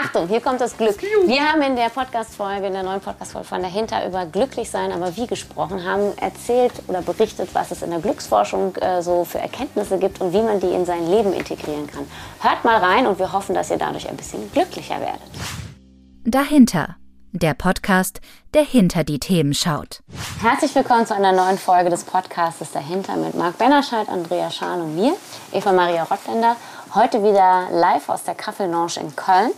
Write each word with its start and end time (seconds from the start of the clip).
Achtung, 0.00 0.28
hier 0.28 0.40
kommt 0.40 0.60
das 0.60 0.76
Glück. 0.76 1.02
Wir 1.26 1.42
haben 1.42 1.60
in 1.60 1.74
der 1.74 1.88
Podcast-Folge, 1.88 2.68
in 2.68 2.72
der 2.72 2.84
neuen 2.84 3.00
Podcast-Folge 3.00 3.48
von 3.48 3.62
dahinter 3.62 4.06
über 4.06 4.26
glücklich 4.26 4.70
sein, 4.70 4.92
aber 4.92 5.16
wie 5.16 5.26
gesprochen, 5.26 5.84
haben 5.84 6.16
erzählt 6.18 6.72
oder 6.86 7.02
berichtet, 7.02 7.48
was 7.52 7.72
es 7.72 7.82
in 7.82 7.90
der 7.90 7.98
Glücksforschung 7.98 8.76
äh, 8.76 9.02
so 9.02 9.24
für 9.24 9.40
Erkenntnisse 9.40 9.98
gibt 9.98 10.20
und 10.20 10.32
wie 10.32 10.42
man 10.42 10.60
die 10.60 10.68
in 10.68 10.84
sein 10.84 11.10
Leben 11.10 11.32
integrieren 11.32 11.88
kann. 11.88 12.06
Hört 12.40 12.64
mal 12.64 12.76
rein 12.76 13.08
und 13.08 13.18
wir 13.18 13.32
hoffen, 13.32 13.56
dass 13.56 13.70
ihr 13.72 13.78
dadurch 13.78 14.08
ein 14.08 14.16
bisschen 14.16 14.52
glücklicher 14.52 15.00
werdet. 15.00 15.20
Dahinter. 16.24 16.94
Der 17.32 17.52
Podcast, 17.52 18.22
der 18.54 18.62
hinter 18.62 19.04
die 19.04 19.18
Themen 19.18 19.52
schaut. 19.52 20.00
Herzlich 20.40 20.74
willkommen 20.74 21.04
zu 21.04 21.14
einer 21.14 21.32
neuen 21.32 21.58
Folge 21.58 21.90
des 21.90 22.04
Podcasts 22.04 22.72
Dahinter 22.72 23.16
mit 23.16 23.34
Marc 23.34 23.58
Bennerscheid, 23.58 24.08
Andrea 24.08 24.50
Schahn 24.50 24.80
und 24.80 24.94
mir, 24.94 25.14
Eva 25.52 25.72
Maria 25.72 26.04
Rottländer. 26.04 26.56
Heute 26.94 27.22
wieder 27.22 27.68
live 27.70 28.08
aus 28.08 28.24
der 28.24 28.34
Kaffeelounge 28.34 28.96
in 29.00 29.14
Köln 29.14 29.50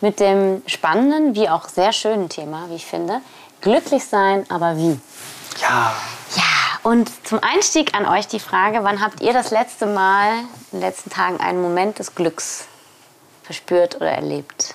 mit 0.00 0.20
dem 0.20 0.62
spannenden, 0.66 1.34
wie 1.34 1.48
auch 1.48 1.68
sehr 1.68 1.92
schönen 1.92 2.28
Thema, 2.28 2.68
wie 2.68 2.76
ich 2.76 2.86
finde, 2.86 3.20
glücklich 3.60 4.04
sein, 4.04 4.46
aber 4.48 4.76
wie? 4.76 4.98
Ja. 5.60 5.94
Ja, 6.36 6.42
und 6.84 7.10
zum 7.26 7.40
Einstieg 7.42 7.94
an 7.94 8.06
euch 8.06 8.28
die 8.28 8.40
Frage, 8.40 8.84
wann 8.84 9.00
habt 9.00 9.20
ihr 9.20 9.32
das 9.32 9.50
letzte 9.50 9.86
Mal 9.86 10.38
in 10.70 10.78
den 10.78 10.80
letzten 10.80 11.10
Tagen 11.10 11.40
einen 11.40 11.60
Moment 11.60 11.98
des 11.98 12.14
Glücks 12.14 12.66
verspürt 13.42 13.96
oder 13.96 14.10
erlebt? 14.10 14.74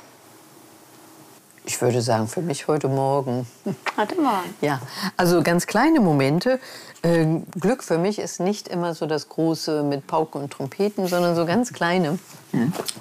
Ich 1.68 1.82
würde 1.82 2.02
sagen, 2.02 2.28
für 2.28 2.42
mich 2.42 2.68
heute 2.68 2.88
Morgen. 2.88 3.48
Heute 3.98 4.22
Morgen. 4.22 4.54
Ja, 4.62 4.82
also 5.18 5.42
ganz 5.42 5.66
kleine 5.68 6.00
Momente. 6.00 6.60
Äh, 7.02 7.26
Glück 7.60 7.84
für 7.84 7.98
mich 7.98 8.20
ist 8.20 8.40
nicht 8.40 8.68
immer 8.68 8.94
so 8.94 9.06
das 9.06 9.30
große 9.30 9.84
mit 9.84 10.06
Pauken 10.06 10.42
und 10.42 10.52
Trompeten, 10.52 11.08
sondern 11.08 11.36
so 11.36 11.46
ganz 11.46 11.74
kleine. 11.74 12.20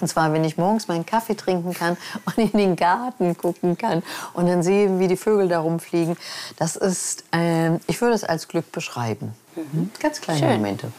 Und 0.01 0.09
zwar, 0.09 0.33
wenn 0.33 0.45
ich 0.45 0.57
morgens 0.57 0.89
meinen 0.89 1.05
Kaffee 1.05 1.35
trinken 1.35 1.75
kann 1.75 1.97
und 2.25 2.39
in 2.39 2.59
den 2.59 2.77
Garten 2.77 3.37
gucken 3.37 3.77
kann 3.77 4.03
und 4.33 4.47
dann 4.47 4.63
sehe, 4.63 4.99
wie 4.99 5.09
die 5.09 5.17
Vögel 5.17 5.49
da 5.49 5.61
rumfliegen. 5.61 6.17
Das 6.57 6.77
ist, 6.77 7.25
äh, 7.33 7.77
ich 7.87 8.01
würde 8.01 8.15
es 8.15 8.25
als 8.25 8.49
Glück 8.49 8.73
beschreiben. 8.73 9.35
Mhm. 9.57 9.91
Ganz 10.01 10.21
kleine 10.21 10.41
Schön. 10.41 10.57
Momente. 10.57 10.93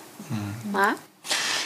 Marc? 0.72 0.96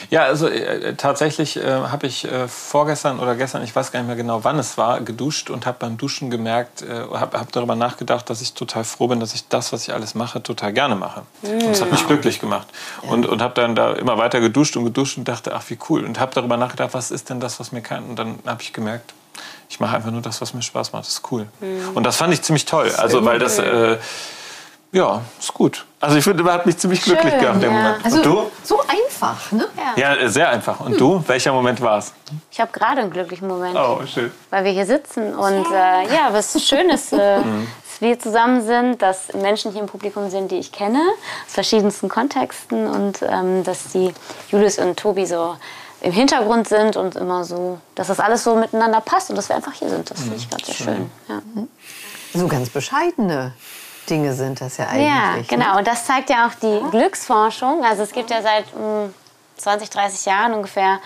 Ja, 0.08 0.22
also 0.22 0.48
äh, 0.48 0.94
tatsächlich 0.94 1.56
äh, 1.56 1.62
habe 1.62 2.06
ich 2.06 2.24
äh, 2.24 2.48
vorgestern 2.48 3.20
oder 3.20 3.34
gestern, 3.34 3.62
ich 3.62 3.74
weiß 3.74 3.92
gar 3.92 4.00
nicht 4.00 4.06
mehr 4.06 4.16
genau, 4.16 4.44
wann 4.44 4.58
es 4.58 4.78
war, 4.78 5.00
geduscht 5.00 5.50
und 5.50 5.66
habe 5.66 5.76
beim 5.80 5.98
Duschen 5.98 6.30
gemerkt, 6.30 6.82
äh, 6.82 7.04
habe 7.12 7.38
hab 7.38 7.52
darüber 7.52 7.74
nachgedacht, 7.74 8.30
dass 8.30 8.40
ich 8.40 8.54
total 8.54 8.84
froh 8.84 9.08
bin, 9.08 9.20
dass 9.20 9.34
ich 9.34 9.48
das, 9.48 9.72
was 9.72 9.86
ich 9.86 9.92
alles 9.94 10.14
mache, 10.14 10.42
total 10.42 10.72
gerne 10.72 10.94
mache. 10.94 11.22
Und 11.42 11.66
das 11.66 11.82
hat 11.82 11.90
mich 11.90 12.06
glücklich 12.06 12.40
gemacht. 12.40 12.68
Und, 13.02 13.26
und 13.26 13.42
habe 13.42 13.54
dann 13.54 13.74
da 13.74 13.92
immer 13.92 14.16
weiter 14.16 14.40
geduscht 14.40 14.76
und 14.76 14.84
geduscht 14.84 15.18
und 15.18 15.28
dachte, 15.28 15.54
ach 15.54 15.64
wie 15.68 15.78
cool. 15.88 16.04
Und 16.04 16.18
habe 16.18 16.32
darüber 16.34 16.56
nachgedacht, 16.56 16.94
was 16.94 17.10
ist 17.10 17.28
denn 17.28 17.40
das, 17.40 17.60
was 17.60 17.72
mir 17.72 17.82
kann. 17.82 18.04
Und 18.04 18.18
dann 18.18 18.38
habe 18.46 18.62
ich 18.62 18.72
gemerkt, 18.72 19.12
ich 19.68 19.80
mache 19.80 19.96
einfach 19.96 20.10
nur 20.10 20.22
das, 20.22 20.40
was 20.40 20.54
mir 20.54 20.62
Spaß 20.62 20.92
macht. 20.92 21.04
Das 21.04 21.14
ist 21.14 21.22
cool. 21.30 21.46
Und 21.94 22.04
das 22.04 22.16
fand 22.16 22.34
ich 22.34 22.42
ziemlich 22.42 22.64
toll. 22.64 22.90
Also 22.96 23.24
weil 23.24 23.38
das 23.38 23.58
äh, 23.58 23.96
ja, 24.92 25.22
ist 25.38 25.54
gut. 25.54 25.86
Also 26.00 26.16
ich 26.16 26.24
finde, 26.24 26.42
man 26.42 26.54
hat 26.54 26.66
mich 26.66 26.76
ziemlich 26.78 27.02
glücklich 27.02 27.32
Schön, 27.32 27.40
gemacht 27.40 27.54
in 27.56 27.60
dem 27.60 27.72
ja. 27.72 27.82
Moment. 27.82 28.04
Also 28.04 28.16
und 28.16 28.26
du? 28.26 28.50
so 28.64 28.80
einfach, 28.80 29.52
ne? 29.52 29.66
Ja, 29.96 30.14
äh, 30.16 30.28
sehr 30.28 30.48
einfach. 30.48 30.80
Und 30.80 30.98
du? 31.00 31.22
Welcher 31.26 31.52
Moment 31.52 31.80
war 31.80 31.98
es? 31.98 32.12
Ich 32.50 32.60
habe 32.60 32.72
gerade 32.72 33.02
einen 33.02 33.10
glücklichen 33.10 33.46
Moment, 33.46 33.76
Oh, 33.76 34.00
schön. 34.06 34.32
weil 34.50 34.64
wir 34.64 34.72
hier 34.72 34.86
sitzen 34.86 35.34
und 35.34 35.66
äh, 35.72 36.12
ja, 36.12 36.30
was 36.32 36.60
schön 36.66 36.88
ist, 36.90 37.12
äh, 37.12 37.36
dass 37.38 38.00
wir 38.00 38.18
zusammen 38.18 38.62
sind, 38.62 39.00
dass 39.02 39.32
Menschen 39.34 39.72
hier 39.72 39.82
im 39.82 39.86
Publikum 39.86 40.28
sind, 40.30 40.50
die 40.50 40.58
ich 40.58 40.72
kenne, 40.72 41.02
aus 41.46 41.54
verschiedensten 41.54 42.08
Kontexten 42.08 42.88
und 42.88 43.22
ähm, 43.22 43.62
dass 43.62 43.92
die 43.92 44.12
Julius 44.50 44.78
und 44.78 44.98
Tobi 44.98 45.26
so 45.26 45.54
im 46.00 46.12
Hintergrund 46.12 46.66
sind 46.66 46.96
und 46.96 47.14
immer 47.14 47.44
so, 47.44 47.78
dass 47.94 48.08
das 48.08 48.18
alles 48.18 48.42
so 48.42 48.56
miteinander 48.56 49.00
passt 49.02 49.30
und 49.30 49.36
dass 49.36 49.50
wir 49.50 49.56
einfach 49.56 49.74
hier 49.74 49.90
sind. 49.90 50.10
Das 50.10 50.20
finde 50.20 50.36
ich 50.36 50.48
gerade 50.48 50.64
sehr 50.64 50.74
schön. 50.74 51.10
Ja. 51.28 51.42
So 52.32 52.48
ganz 52.48 52.70
bescheidene 52.70 53.52
Dinge 54.10 54.34
sind 54.34 54.60
das 54.60 54.76
ja 54.76 54.84
Ja, 54.96 55.30
eigentlich. 55.32 55.50
ne? 55.50 55.56
genau. 55.58 55.78
Und 55.78 55.86
das 55.86 56.04
zeigt 56.06 56.28
ja 56.30 56.46
auch 56.48 56.54
die 56.60 56.80
Glücksforschung. 56.90 57.84
Also 57.84 58.02
es 58.02 58.12
gibt 58.12 58.30
ja 58.30 58.42
seit 58.42 58.64
mh, 58.76 59.10
20, 59.56 59.90
30 59.90 60.26
Jahren 60.26 60.52
ungefähr 60.54 60.98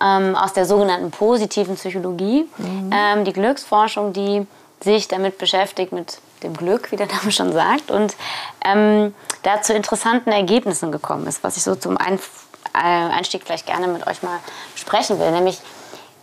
ähm, 0.00 0.34
aus 0.36 0.52
der 0.52 0.64
sogenannten 0.64 1.10
positiven 1.10 1.74
Psychologie 1.76 2.48
ähm, 2.90 3.24
die 3.24 3.32
Glücksforschung, 3.32 4.12
die 4.12 4.46
sich 4.80 5.08
damit 5.08 5.38
beschäftigt, 5.38 5.92
mit 5.92 6.18
dem 6.42 6.54
Glück, 6.56 6.90
wie 6.90 6.96
der 6.96 7.06
Name 7.06 7.30
schon 7.30 7.52
sagt, 7.52 7.90
und 7.90 8.16
ähm, 8.64 9.14
da 9.44 9.62
zu 9.62 9.72
interessanten 9.74 10.30
Ergebnissen 10.32 10.90
gekommen 10.90 11.26
ist, 11.28 11.44
was 11.44 11.56
ich 11.56 11.62
so 11.62 11.74
zum 11.76 11.96
Einf 11.96 12.28
äh, 12.74 12.78
Einstieg 12.78 13.42
vielleicht 13.44 13.66
gerne 13.66 13.86
mit 13.86 14.06
euch 14.08 14.22
mal 14.24 14.38
sprechen 14.74 15.20
will. 15.20 15.30
Nämlich 15.30 15.60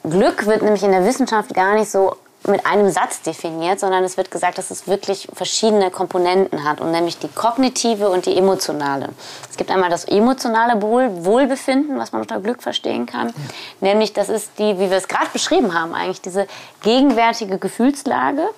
Glück 0.03 0.45
wird 0.45 0.61
nämlich 0.61 0.83
in 0.83 0.91
der 0.91 1.05
Wissenschaft 1.05 1.53
gar 1.53 1.73
nicht 1.75 1.89
so 1.89 2.15
mit 2.49 2.65
einem 2.65 2.89
Satz 2.89 3.21
definiert, 3.21 3.79
sondern 3.79 4.03
es 4.03 4.17
wird 4.17 4.31
gesagt, 4.31 4.57
dass 4.57 4.71
es 4.71 4.87
wirklich 4.87 5.27
verschiedene 5.33 5.91
Komponenten 5.91 6.63
hat, 6.63 6.81
und 6.81 6.91
nämlich 6.91 7.17
die 7.17 7.27
kognitive 7.27 8.09
und 8.09 8.25
die 8.25 8.37
emotionale. 8.37 9.09
Es 9.49 9.57
gibt 9.57 9.71
einmal 9.71 9.89
das 9.89 10.05
emotionale 10.05 10.81
Wohl 10.81 11.25
Wohlbefinden, 11.25 11.97
was 11.97 12.11
man 12.11 12.21
unter 12.21 12.39
Glück 12.39 12.61
verstehen 12.61 13.05
kann, 13.05 13.33
nämlich 13.79 14.13
das 14.13 14.29
ist 14.29 14.51
die, 14.57 14.79
wie 14.79 14.89
wir 14.89 14.97
es 14.97 15.07
gerade 15.07 15.29
beschrieben 15.31 15.73
haben, 15.73 15.93
eigentlich 15.93 16.21
diese 16.21 16.47
gegenwärtige 16.81 17.57
Gefühlslage 17.57 18.49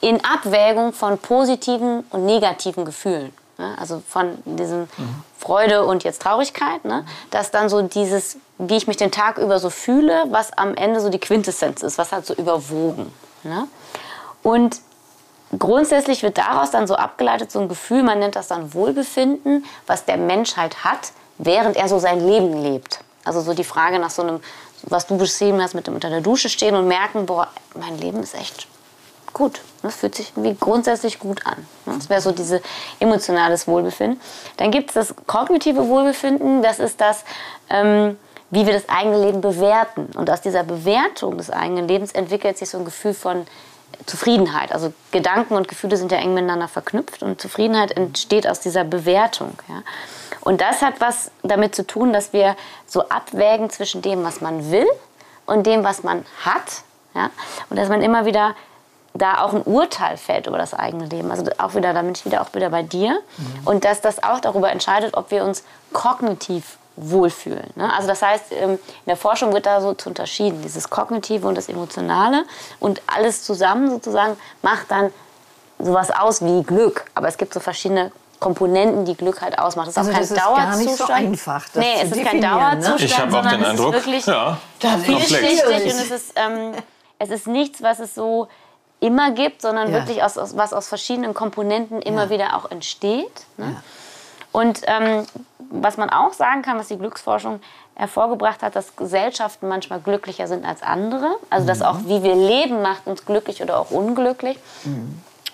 in 0.00 0.22
Abwägung 0.24 0.92
von 0.92 1.18
positiven 1.18 2.04
und 2.10 2.26
negativen 2.26 2.84
Gefühlen. 2.84 3.32
Ne? 3.58 3.76
Also 3.78 4.02
von 4.06 4.38
diesem 4.44 4.88
Freude 5.38 5.84
und 5.84 6.04
jetzt 6.04 6.22
Traurigkeit, 6.22 6.84
ne? 6.84 7.04
dass 7.30 7.50
dann 7.50 7.68
so 7.68 7.82
dieses, 7.82 8.36
wie 8.58 8.76
ich 8.76 8.86
mich 8.86 8.96
den 8.96 9.10
Tag 9.10 9.38
über 9.38 9.58
so 9.58 9.70
fühle, 9.70 10.24
was 10.30 10.52
am 10.56 10.74
Ende 10.74 11.00
so 11.00 11.10
die 11.10 11.18
Quintessenz 11.18 11.82
ist, 11.82 11.98
was 11.98 12.12
hat 12.12 12.26
so 12.26 12.34
überwogen. 12.34 13.12
Ne? 13.42 13.68
Und 14.42 14.80
grundsätzlich 15.58 16.22
wird 16.22 16.38
daraus 16.38 16.70
dann 16.70 16.86
so 16.86 16.94
abgeleitet 16.94 17.50
so 17.52 17.60
ein 17.60 17.68
Gefühl, 17.68 18.02
man 18.02 18.18
nennt 18.18 18.36
das 18.36 18.48
dann 18.48 18.74
Wohlbefinden, 18.74 19.64
was 19.86 20.04
der 20.04 20.16
Mensch 20.16 20.56
halt 20.56 20.84
hat, 20.84 21.12
während 21.38 21.76
er 21.76 21.88
so 21.88 21.98
sein 21.98 22.26
Leben 22.26 22.62
lebt. 22.62 23.00
Also 23.24 23.40
so 23.40 23.54
die 23.54 23.64
Frage 23.64 23.98
nach 23.98 24.10
so 24.10 24.22
einem, 24.22 24.40
was 24.84 25.06
du 25.06 25.16
beschrieben 25.16 25.62
hast, 25.62 25.74
mit 25.74 25.86
dem 25.86 25.94
unter 25.94 26.10
der 26.10 26.20
Dusche 26.20 26.48
stehen 26.48 26.74
und 26.74 26.88
merken, 26.88 27.26
boah, 27.26 27.48
mein 27.74 27.98
Leben 27.98 28.22
ist 28.22 28.34
echt 28.34 28.66
gut. 29.32 29.60
Das 29.82 29.96
fühlt 29.96 30.14
sich 30.14 30.32
irgendwie 30.36 30.56
grundsätzlich 30.58 31.18
gut 31.18 31.46
an. 31.46 31.66
Das 31.86 32.08
wäre 32.08 32.20
so 32.20 32.32
dieses 32.32 32.60
emotionales 33.00 33.66
Wohlbefinden. 33.66 34.20
Dann 34.56 34.70
gibt 34.70 34.90
es 34.90 34.94
das 34.94 35.14
kognitive 35.26 35.88
Wohlbefinden. 35.88 36.62
Das 36.62 36.78
ist 36.78 37.00
das, 37.00 37.24
ähm, 37.68 38.16
wie 38.50 38.66
wir 38.66 38.72
das 38.72 38.88
eigene 38.88 39.24
Leben 39.24 39.40
bewerten. 39.40 40.10
Und 40.14 40.30
aus 40.30 40.40
dieser 40.40 40.62
Bewertung 40.62 41.38
des 41.38 41.50
eigenen 41.50 41.88
Lebens 41.88 42.12
entwickelt 42.12 42.58
sich 42.58 42.70
so 42.70 42.78
ein 42.78 42.84
Gefühl 42.84 43.14
von 43.14 43.46
Zufriedenheit. 44.06 44.72
Also 44.72 44.92
Gedanken 45.10 45.54
und 45.54 45.68
Gefühle 45.68 45.96
sind 45.96 46.12
ja 46.12 46.18
eng 46.18 46.34
miteinander 46.34 46.68
verknüpft 46.68 47.22
und 47.22 47.40
Zufriedenheit 47.40 47.92
entsteht 47.92 48.46
aus 48.46 48.60
dieser 48.60 48.84
Bewertung. 48.84 49.58
Ja. 49.68 49.82
Und 50.40 50.60
das 50.60 50.82
hat 50.82 51.00
was 51.00 51.30
damit 51.42 51.74
zu 51.74 51.86
tun, 51.86 52.12
dass 52.12 52.32
wir 52.32 52.56
so 52.86 53.08
abwägen 53.08 53.70
zwischen 53.70 54.02
dem, 54.02 54.24
was 54.24 54.40
man 54.40 54.70
will 54.70 54.86
und 55.46 55.66
dem, 55.66 55.84
was 55.84 56.02
man 56.02 56.24
hat. 56.44 56.82
Ja. 57.14 57.30
Und 57.70 57.76
dass 57.76 57.88
man 57.88 58.02
immer 58.02 58.26
wieder 58.26 58.54
da 59.14 59.42
auch 59.42 59.52
ein 59.52 59.62
Urteil 59.62 60.16
fällt 60.16 60.46
über 60.46 60.58
das 60.58 60.74
eigene 60.74 61.06
Leben. 61.06 61.30
Also 61.30 61.44
auch 61.58 61.74
wieder, 61.74 61.92
da 61.92 62.02
bin 62.02 62.12
ich 62.12 62.24
wieder 62.24 62.40
auch 62.40 62.54
wieder 62.54 62.70
bei 62.70 62.82
dir. 62.82 63.20
Und 63.64 63.84
dass 63.84 64.00
das 64.00 64.22
auch 64.22 64.40
darüber 64.40 64.70
entscheidet, 64.70 65.14
ob 65.16 65.30
wir 65.30 65.44
uns 65.44 65.64
kognitiv 65.92 66.78
wohlfühlen. 66.96 67.70
Ne? 67.74 67.92
Also 67.94 68.08
das 68.08 68.22
heißt, 68.22 68.44
ähm, 68.52 68.72
in 68.72 68.78
der 69.06 69.16
Forschung 69.16 69.52
wird 69.52 69.66
da 69.66 69.80
so 69.80 69.94
zu 69.94 70.10
unterschieden, 70.10 70.60
dieses 70.62 70.90
Kognitive 70.90 71.46
und 71.46 71.56
das 71.56 71.68
Emotionale. 71.68 72.44
Und 72.80 73.00
alles 73.06 73.44
zusammen 73.44 73.90
sozusagen 73.90 74.36
macht 74.62 74.90
dann 74.90 75.10
sowas 75.78 76.10
aus 76.10 76.42
wie 76.44 76.62
Glück. 76.62 77.04
Aber 77.14 77.28
es 77.28 77.36
gibt 77.36 77.54
so 77.54 77.60
verschiedene 77.60 78.12
Komponenten, 78.40 79.04
die 79.04 79.14
Glück 79.14 79.40
halt 79.40 79.58
ausmacht. 79.58 79.88
Es 79.88 79.96
ist 79.96 79.98
Also 79.98 80.10
auch 80.10 80.14
kein 80.14 80.22
das 80.22 80.30
ist 80.30 80.36
gar 80.36 80.48
Dauerzustand. 80.56 80.84
nicht 80.86 80.96
so 80.98 81.12
einfach, 81.12 81.64
das 81.68 81.74
nee, 81.76 81.94
es 82.02 82.10
ist 82.10 82.24
kein 82.24 82.40
ne? 82.40 82.48
Dauerzustand, 82.48 83.00
Ich 83.02 83.18
habe 83.18 83.38
auch 83.38 83.46
den 83.46 83.62
es 83.62 83.68
Eindruck, 83.68 83.94
ist 83.94 84.06
wirklich 84.06 84.26
ja, 84.26 84.58
vielschichtig 85.02 85.64
und 85.66 86.00
es 86.00 86.10
ist, 86.10 86.32
ähm, 86.36 86.72
es 87.18 87.30
ist 87.30 87.46
nichts, 87.46 87.82
was 87.82 88.00
es 88.00 88.14
so 88.14 88.48
immer 89.02 89.32
gibt, 89.32 89.60
sondern 89.62 89.88
Ja. 89.92 89.98
wirklich 89.98 90.22
aus, 90.22 90.38
aus, 90.38 90.56
was 90.56 90.72
aus 90.72 90.88
verschiedenen 90.88 91.34
Komponenten 91.34 92.00
immer 92.00 92.24
Ja. 92.24 92.30
wieder 92.30 92.56
auch 92.56 92.70
entsteht. 92.70 93.44
Ne? 93.56 93.66
Ja. 93.76 93.82
Und 94.52 94.80
ähm, 94.86 95.26
was 95.70 95.96
man 95.96 96.10
auch 96.10 96.32
sagen 96.34 96.62
kann, 96.62 96.78
was 96.78 96.88
die 96.88 96.98
Glücksforschung 96.98 97.60
hervorgebracht 97.94 98.62
hat, 98.62 98.76
dass 98.76 98.96
Gesellschaften 98.96 99.68
manchmal 99.68 100.00
glücklicher 100.00 100.46
sind 100.46 100.64
als 100.64 100.82
andere. 100.82 101.36
Also 101.50 101.66
dass 101.66 101.82
auch 101.82 101.98
wie 102.06 102.22
wir 102.22 102.34
leben 102.34 102.80
macht 102.82 103.06
uns 103.06 103.24
glücklich 103.26 103.62
oder 103.62 103.78
auch 103.78 103.90
unglücklich. 103.90 104.58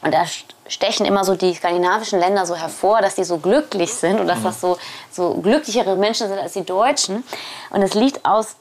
Und 0.03 0.15
da 0.15 0.23
st- 0.23 0.45
stechen 0.69 1.07
immer 1.07 1.25
so 1.25 1.35
die 1.35 1.55
skandinavischen 1.55 2.21
Länder 2.21 2.47
so 2.47 2.55
hervor, 2.55 3.01
dass 3.01 3.17
die 3.17 3.25
so 3.25 3.39
glücklich 3.39 3.93
sind 3.95 4.21
und 4.21 4.29
dass 4.29 4.43
das 4.43 4.61
so, 4.61 4.77
so 5.11 5.35
glücklichere 5.35 5.97
Menschen 5.97 6.29
sind 6.29 6.39
als 6.39 6.53
die 6.53 6.65
Deutschen. 6.65 7.25
Und 7.71 7.83
es 7.83 7.95
liegt 7.95 8.25
aus, 8.25 8.55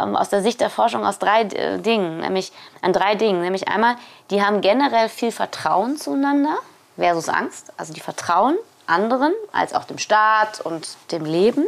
ähm, 0.00 0.16
aus 0.16 0.28
der 0.28 0.42
Sicht 0.42 0.60
der 0.60 0.70
Forschung 0.70 1.04
aus 1.04 1.18
drei 1.18 1.42
äh, 1.42 1.78
Dingen, 1.78 2.18
nämlich 2.18 2.52
an 2.82 2.92
drei 2.92 3.14
Dingen. 3.14 3.40
Nämlich 3.40 3.68
einmal, 3.68 3.96
die 4.30 4.42
haben 4.42 4.60
generell 4.60 5.08
viel 5.08 5.32
Vertrauen 5.32 5.96
zueinander 5.96 6.58
versus 6.96 7.28
Angst. 7.28 7.72
Also 7.76 7.92
die 7.92 8.00
vertrauen 8.00 8.56
anderen 8.86 9.32
als 9.52 9.74
auch 9.74 9.84
dem 9.84 9.98
Staat 9.98 10.60
und 10.60 10.96
dem 11.12 11.24
Leben. 11.24 11.66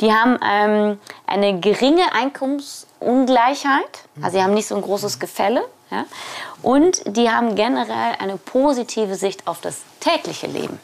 Die 0.00 0.12
haben 0.12 0.38
ähm, 0.44 1.00
eine 1.26 1.58
geringe 1.60 2.12
Einkommensungleichheit, 2.12 4.04
also 4.22 4.38
sie 4.38 4.44
haben 4.44 4.54
nicht 4.54 4.68
so 4.68 4.76
ein 4.76 4.82
großes 4.82 5.18
Gefälle. 5.18 5.64
Ja? 5.90 6.04
Und 6.62 7.02
die 7.06 7.30
haben 7.30 7.54
generell 7.54 8.14
eine 8.18 8.36
positive 8.36 9.14
Sicht 9.14 9.46
auf 9.46 9.60
das 9.60 9.78
tägliche 10.00 10.46
Leben. 10.46 10.78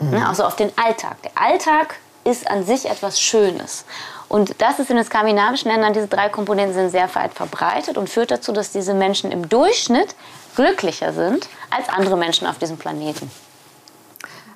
Mhm. 0.00 0.10
Ne? 0.10 0.28
Also 0.28 0.44
auf 0.44 0.56
den 0.56 0.72
Alltag. 0.76 1.22
Der 1.22 1.32
Alltag 1.34 1.96
ist 2.24 2.50
an 2.50 2.64
sich 2.64 2.86
etwas 2.86 3.20
Schönes. 3.20 3.84
Und 4.30 4.62
das 4.62 4.78
ist 4.78 4.88
in 4.90 4.96
den 4.96 5.04
skandinavischen 5.04 5.72
Ländern, 5.72 5.92
diese 5.92 6.06
drei 6.06 6.28
Komponenten 6.28 6.72
sind 6.72 6.90
sehr 6.90 7.12
weit 7.16 7.34
verbreitet 7.34 7.98
und 7.98 8.08
führt 8.08 8.30
dazu, 8.30 8.52
dass 8.52 8.70
diese 8.70 8.94
Menschen 8.94 9.32
im 9.32 9.48
Durchschnitt 9.48 10.14
glücklicher 10.54 11.12
sind 11.12 11.48
als 11.68 11.88
andere 11.88 12.16
Menschen 12.16 12.46
auf 12.46 12.56
diesem 12.56 12.76
Planeten. 12.76 13.28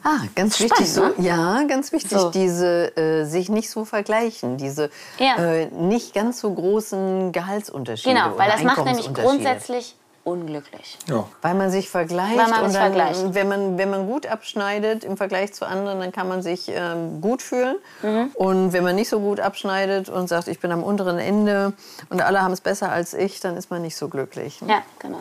Ah, 0.05 0.19
ganz 0.37 0.59
Spannend, 0.59 0.79
wichtig. 0.79 0.93
So, 0.93 1.03
ne? 1.07 1.15
Ja, 1.19 1.65
ganz 1.67 1.91
wichtig. 1.91 2.17
So. 2.17 2.31
Diese 2.31 2.97
äh, 2.97 3.25
sich 3.25 3.49
nicht 3.49 3.69
so 3.69 3.85
vergleichen, 3.85 4.59
diese 4.59 4.91
ja. 5.19 5.37
äh, 5.39 5.67
nicht 5.67 6.15
ganz 6.15 6.39
so 6.39 6.53
großen 6.53 7.33
Gehaltsunterschiede. 7.33 8.15
Genau, 8.15 8.39
weil 8.39 8.51
das 8.53 8.63
macht 8.63 8.85
nämlich 8.85 9.13
grundsätzlich 9.13 9.97
unglücklich. 10.25 10.99
Ja. 11.09 11.27
Weil 11.43 11.55
man 11.55 11.71
sich 11.71 11.89
vergleicht. 11.89 12.37
Weil 12.37 12.49
man 12.49 12.65
sich 12.71 12.79
dann, 12.79 12.93
vergleicht. 12.93 13.35
Wenn 13.35 13.49
man, 13.49 13.79
wenn 13.79 13.91
man 13.91 14.07
gut 14.07 14.27
abschneidet 14.27 15.05
im 15.05 15.17
Vergleich 15.17 15.53
zu 15.53 15.67
anderen, 15.67 16.01
dann 16.01 16.13
kann 16.13 16.29
man 16.29 16.43
sich 16.43 16.71
ähm, 16.75 17.21
gut 17.21 17.43
fühlen. 17.43 17.77
Mhm. 18.03 18.31
Und 18.35 18.73
wenn 18.73 18.85
man 18.85 18.97
nicht 18.97 19.09
so 19.09 19.21
gut 19.21 19.41
abschneidet 19.41 20.09
und 20.09 20.29
sagt, 20.29 20.49
ich 20.49 20.61
bin 20.61 20.73
am 20.73 20.83
unteren 20.83 21.19
Ende 21.19 21.75
und 22.09 22.23
alle 22.23 22.43
haben 22.43 22.53
es 22.53 22.61
besser 22.61 22.91
als 22.91 23.15
ich, 23.15 23.41
dann 23.41 23.57
ist 23.57 23.71
man 23.71 23.83
nicht 23.83 23.97
so 23.97 24.09
glücklich. 24.09 24.63
Ne? 24.63 24.73
Ja, 24.73 24.83
genau. 24.99 25.21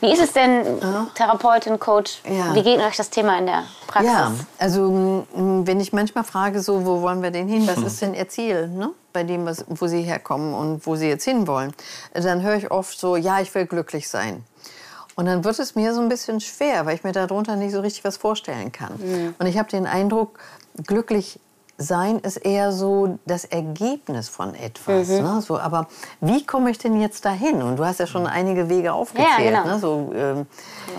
Wie 0.00 0.12
ist 0.12 0.22
es 0.22 0.32
denn, 0.32 0.64
Therapeutin, 1.14 1.78
Coach, 1.78 2.20
ja. 2.24 2.54
wie 2.54 2.62
geht 2.62 2.80
euch 2.80 2.96
das 2.96 3.10
Thema 3.10 3.38
in 3.38 3.46
der 3.46 3.64
Praxis? 3.86 4.12
Ja, 4.12 4.32
also 4.58 5.26
wenn 5.34 5.80
ich 5.80 5.92
manchmal 5.92 6.24
frage, 6.24 6.60
so, 6.60 6.86
wo 6.86 7.02
wollen 7.02 7.22
wir 7.22 7.30
denn 7.30 7.48
hin, 7.48 7.66
was 7.66 7.78
ist 7.78 8.00
denn 8.00 8.14
ihr 8.14 8.28
Ziel, 8.28 8.68
ne? 8.68 8.90
bei 9.12 9.24
dem, 9.24 9.46
was, 9.46 9.64
wo 9.68 9.88
sie 9.88 10.02
herkommen 10.02 10.54
und 10.54 10.86
wo 10.86 10.94
sie 10.94 11.08
jetzt 11.08 11.24
hinwollen, 11.24 11.72
dann 12.12 12.42
höre 12.42 12.54
ich 12.54 12.70
oft 12.70 12.98
so, 12.98 13.16
ja, 13.16 13.40
ich 13.40 13.52
will 13.54 13.66
glücklich 13.66 14.08
sein. 14.08 14.44
Und 15.16 15.26
dann 15.26 15.42
wird 15.42 15.58
es 15.58 15.74
mir 15.74 15.92
so 15.94 16.00
ein 16.00 16.08
bisschen 16.08 16.40
schwer, 16.40 16.86
weil 16.86 16.94
ich 16.94 17.02
mir 17.02 17.10
darunter 17.10 17.56
nicht 17.56 17.72
so 17.72 17.80
richtig 17.80 18.04
was 18.04 18.16
vorstellen 18.16 18.70
kann. 18.70 18.92
Mhm. 18.98 19.34
Und 19.36 19.46
ich 19.46 19.58
habe 19.58 19.68
den 19.68 19.86
Eindruck, 19.86 20.38
glücklich 20.86 21.40
sein 21.78 22.18
ist 22.18 22.38
eher 22.38 22.72
so 22.72 23.18
das 23.24 23.44
Ergebnis 23.44 24.28
von 24.28 24.54
etwas. 24.54 25.08
Mhm. 25.08 25.22
Ne? 25.22 25.40
So, 25.40 25.58
aber 25.58 25.86
wie 26.20 26.44
komme 26.44 26.70
ich 26.70 26.78
denn 26.78 27.00
jetzt 27.00 27.24
dahin? 27.24 27.62
Und 27.62 27.76
du 27.76 27.84
hast 27.84 28.00
ja 28.00 28.06
schon 28.06 28.26
einige 28.26 28.68
Wege 28.68 28.92
aufgezählt. 28.92 29.28
Ja, 29.38 29.62
genau. 29.62 29.74
ne? 29.74 29.78
so, 29.78 30.12
ähm, 30.14 30.46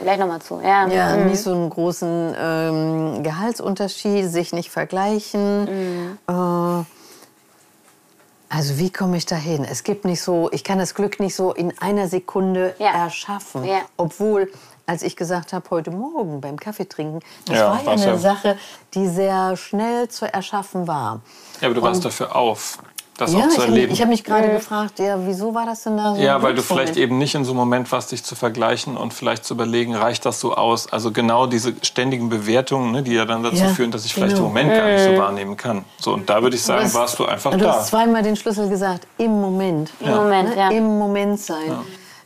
Gleich 0.01 0.17
nochmal 0.17 0.41
zu. 0.41 0.61
Ja, 0.63 0.87
ja 0.87 1.17
mhm. 1.17 1.27
nicht 1.27 1.41
so 1.41 1.53
einen 1.53 1.69
großen 1.69 2.33
ähm, 2.39 3.23
Gehaltsunterschied, 3.23 4.31
sich 4.31 4.53
nicht 4.53 4.71
vergleichen. 4.71 5.65
Mhm. 5.65 6.17
Äh, 6.27 6.85
also 8.51 8.79
wie 8.79 8.89
komme 8.89 9.17
ich 9.17 9.25
dahin? 9.25 9.65
Es 9.65 9.83
gibt 9.83 10.05
nicht 10.05 10.21
so, 10.21 10.49
ich 10.51 10.63
kann 10.63 10.79
das 10.79 10.95
Glück 10.95 11.19
nicht 11.19 11.35
so 11.35 11.53
in 11.53 11.77
einer 11.79 12.07
Sekunde 12.07 12.73
ja. 12.79 13.03
erschaffen. 13.03 13.65
Ja. 13.65 13.81
Obwohl 13.97 14.49
als 14.89 15.03
ich 15.03 15.15
gesagt 15.15 15.53
habe, 15.53 15.69
heute 15.69 15.91
Morgen 15.91 16.41
beim 16.41 16.59
Kaffeetrinken, 16.59 17.19
das 17.45 17.57
ja, 17.57 17.69
war 17.69 17.83
ja 17.83 17.91
eine 17.91 18.05
ja. 18.05 18.17
Sache, 18.17 18.57
die 18.95 19.07
sehr 19.07 19.55
schnell 19.55 20.09
zu 20.09 20.31
erschaffen 20.31 20.87
war. 20.87 21.21
Ja, 21.61 21.67
aber 21.67 21.75
du 21.75 21.81
warst 21.83 21.97
Und, 21.97 22.05
dafür 22.05 22.35
auf 22.35 22.79
das 23.17 23.33
ja, 23.33 23.39
auch 23.39 23.49
zu 23.49 23.61
erleben. 23.61 23.91
Ich 23.91 23.99
habe 23.99 24.09
mich 24.09 24.23
gerade 24.23 24.49
gefragt, 24.49 24.97
ja, 24.97 25.17
wieso 25.27 25.53
war 25.53 25.65
das 25.65 25.83
denn 25.83 25.97
da 25.97 26.15
so? 26.15 26.21
Ja, 26.21 26.41
weil 26.41 26.55
du 26.55 26.63
vielleicht 26.63 26.95
eben 26.95 27.17
nicht 27.17 27.35
in 27.35 27.43
so 27.43 27.51
einem 27.51 27.59
Moment 27.59 27.91
warst, 27.91 28.13
dich 28.13 28.23
zu 28.23 28.33
vergleichen 28.33 28.97
und 28.97 29.13
vielleicht 29.13 29.43
zu 29.43 29.53
überlegen, 29.53 29.93
reicht 29.93 30.25
das 30.25 30.39
so 30.39 30.55
aus? 30.55 30.91
Also 30.91 31.11
genau 31.11 31.45
diese 31.45 31.73
ständigen 31.81 32.29
Bewertungen, 32.29 32.91
ne, 32.91 33.03
die 33.03 33.13
ja 33.13 33.25
dann 33.25 33.43
dazu 33.43 33.57
ja, 33.57 33.67
führen, 33.67 33.91
dass 33.91 34.05
ich 34.05 34.13
vielleicht 34.13 34.37
genau. 34.37 34.47
im 34.47 34.53
Moment 34.53 34.73
gar 34.73 34.87
nicht 34.87 35.03
so 35.03 35.17
wahrnehmen 35.17 35.57
kann. 35.57 35.83
So, 35.99 36.13
und 36.13 36.29
da 36.29 36.41
würde 36.41 36.55
ich 36.55 36.63
sagen, 36.63 36.91
warst 36.93 37.19
du 37.19 37.25
einfach 37.25 37.51
du 37.51 37.57
da. 37.57 37.63
Du 37.63 37.71
hast 37.73 37.89
zweimal 37.89 38.23
den 38.23 38.37
Schlüssel 38.37 38.69
gesagt, 38.69 39.05
im 39.17 39.39
Moment. 39.39 39.91
Im 39.99 40.15
Moment, 40.15 40.49
ne? 40.49 40.57
ja. 40.57 40.69
Im 40.71 40.97
Moment 40.97 41.39
sein. 41.39 41.77